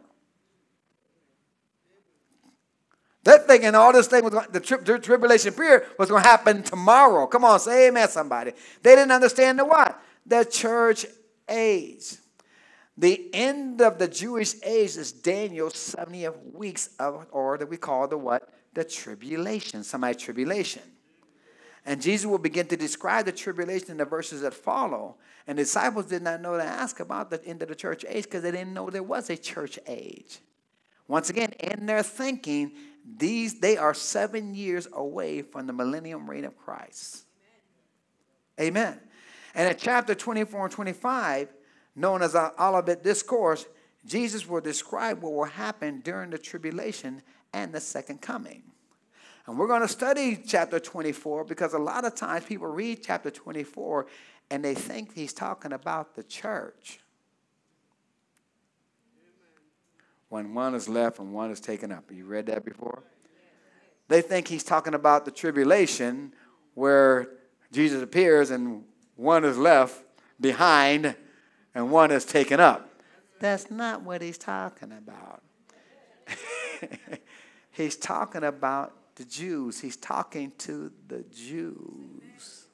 They're 3.22 3.38
thinking 3.38 3.74
all 3.74 3.92
this 3.92 4.06
thing 4.06 4.24
was 4.24 4.32
going, 4.32 4.46
the, 4.50 4.60
tri- 4.60 4.78
the 4.78 4.98
tribulation 4.98 5.52
period 5.52 5.86
was 5.98 6.08
going 6.08 6.22
to 6.22 6.28
happen 6.28 6.62
tomorrow. 6.62 7.26
Come 7.26 7.44
on, 7.44 7.60
say 7.60 7.88
amen, 7.88 8.08
somebody. 8.08 8.52
They 8.82 8.94
didn't 8.94 9.12
understand 9.12 9.58
the 9.58 9.64
what? 9.64 10.00
The 10.26 10.44
church 10.44 11.06
age. 11.48 12.16
The 12.96 13.30
end 13.32 13.80
of 13.80 13.98
the 13.98 14.08
Jewish 14.08 14.54
age 14.64 14.96
is 14.96 15.12
Daniel's 15.12 15.76
70 15.76 16.28
weeks 16.52 16.90
of, 16.98 17.26
or 17.30 17.58
that 17.58 17.68
we 17.68 17.76
call 17.76 18.08
the 18.08 18.18
what? 18.18 18.48
The 18.74 18.84
tribulation. 18.84 19.84
Somebody 19.84 20.16
tribulation. 20.16 20.82
And 21.86 22.00
Jesus 22.02 22.26
will 22.26 22.38
begin 22.38 22.66
to 22.66 22.76
describe 22.76 23.24
the 23.24 23.32
tribulation 23.32 23.90
in 23.92 23.96
the 23.96 24.04
verses 24.04 24.42
that 24.42 24.52
follow. 24.52 25.16
And 25.46 25.56
disciples 25.56 26.06
did 26.06 26.22
not 26.22 26.40
know 26.40 26.56
to 26.56 26.62
ask 26.62 27.00
about 27.00 27.30
the 27.30 27.42
end 27.44 27.62
of 27.62 27.68
the 27.68 27.74
church 27.74 28.04
age 28.08 28.24
because 28.24 28.42
they 28.42 28.50
didn't 28.50 28.74
know 28.74 28.90
there 28.90 29.02
was 29.02 29.30
a 29.30 29.36
church 29.36 29.78
age. 29.86 30.40
Once 31.08 31.30
again, 31.30 31.52
in 31.58 31.86
their 31.86 32.02
thinking, 32.02 32.72
these 33.16 33.58
they 33.58 33.76
are 33.76 33.94
seven 33.94 34.54
years 34.54 34.86
away 34.92 35.42
from 35.42 35.66
the 35.66 35.72
millennium 35.72 36.28
reign 36.28 36.44
of 36.44 36.56
Christ. 36.56 37.24
Amen. 38.60 38.76
Amen. 38.76 39.00
And 39.54 39.68
in 39.68 39.76
chapter 39.76 40.14
24 40.14 40.66
and 40.66 40.72
25, 40.72 41.48
known 41.96 42.22
as 42.22 42.34
the 42.34 42.52
Olivet 42.62 43.02
Discourse, 43.02 43.66
Jesus 44.06 44.46
will 44.46 44.60
describe 44.60 45.22
what 45.22 45.32
will 45.32 45.44
happen 45.44 46.00
during 46.00 46.30
the 46.30 46.38
tribulation 46.38 47.22
and 47.52 47.72
the 47.72 47.80
second 47.80 48.20
coming. 48.20 48.62
And 49.46 49.58
we're 49.58 49.66
going 49.66 49.82
to 49.82 49.88
study 49.88 50.40
chapter 50.46 50.78
24 50.78 51.44
because 51.44 51.74
a 51.74 51.78
lot 51.78 52.04
of 52.04 52.14
times 52.14 52.44
people 52.44 52.66
read 52.66 53.02
chapter 53.02 53.30
24 53.30 54.06
and 54.50 54.64
they 54.64 54.74
think 54.74 55.14
he's 55.14 55.32
talking 55.32 55.72
about 55.72 56.14
the 56.14 56.22
church. 56.22 57.00
when 60.30 60.54
one 60.54 60.74
is 60.74 60.88
left 60.88 61.18
and 61.18 61.34
one 61.34 61.50
is 61.50 61.60
taken 61.60 61.92
up. 61.92 62.10
You 62.10 62.24
read 62.24 62.46
that 62.46 62.64
before? 62.64 63.02
They 64.08 64.22
think 64.22 64.48
he's 64.48 64.64
talking 64.64 64.94
about 64.94 65.24
the 65.24 65.30
tribulation 65.30 66.32
where 66.74 67.28
Jesus 67.70 68.02
appears 68.02 68.50
and 68.50 68.84
one 69.16 69.44
is 69.44 69.58
left 69.58 70.02
behind 70.40 71.14
and 71.74 71.90
one 71.90 72.10
is 72.10 72.24
taken 72.24 72.58
up. 72.58 72.88
That's 73.40 73.70
not 73.70 74.02
what 74.02 74.22
he's 74.22 74.38
talking 74.38 74.92
about. 74.92 75.42
he's 77.70 77.96
talking 77.96 78.44
about 78.44 78.94
the 79.16 79.24
Jews. 79.24 79.80
He's 79.80 79.96
talking 79.96 80.52
to 80.58 80.90
the 81.08 81.24
Jews. 81.34 82.66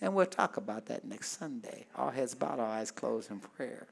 And 0.00 0.14
we'll 0.14 0.26
talk 0.26 0.56
about 0.56 0.86
that 0.86 1.04
next 1.04 1.38
Sunday. 1.38 1.86
All 1.96 2.10
heads 2.10 2.34
bowed, 2.34 2.60
all 2.60 2.66
eyes 2.66 2.90
closed 2.90 3.30
in 3.30 3.40
prayer. 3.40 3.86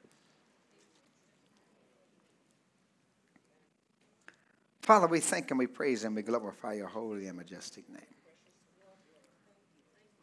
Father, 4.81 5.07
we 5.07 5.19
thank 5.19 5.49
and 5.49 5.57
we 5.57 5.65
praise 5.65 6.03
and 6.03 6.15
we 6.15 6.21
glorify 6.21 6.73
your 6.73 6.87
holy 6.87 7.25
and 7.25 7.35
majestic 7.35 7.89
name. 7.89 8.01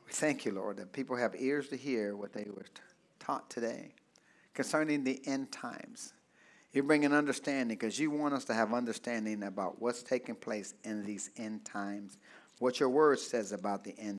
We 0.06 0.12
thank 0.12 0.44
you, 0.44 0.52
Lord, 0.52 0.76
that 0.76 0.92
people 0.92 1.16
have 1.16 1.34
ears 1.36 1.68
to 1.70 1.76
hear 1.76 2.14
what 2.14 2.32
they 2.32 2.46
were 2.54 2.66
taught 3.18 3.50
today 3.50 3.94
concerning 4.54 5.02
the 5.02 5.20
end 5.26 5.50
times. 5.50 6.12
You 6.72 6.82
bring 6.82 7.04
an 7.04 7.12
understanding 7.12 7.76
because 7.76 7.98
you 7.98 8.10
want 8.10 8.34
us 8.34 8.44
to 8.46 8.54
have 8.54 8.72
understanding 8.72 9.42
about 9.42 9.80
what's 9.80 10.02
taking 10.02 10.34
place 10.34 10.74
in 10.84 11.04
these 11.04 11.30
end 11.36 11.64
times, 11.64 12.16
what 12.60 12.80
your 12.80 12.88
word 12.88 13.18
says 13.18 13.52
about 13.52 13.84
the 13.84 13.94
end 13.98 14.10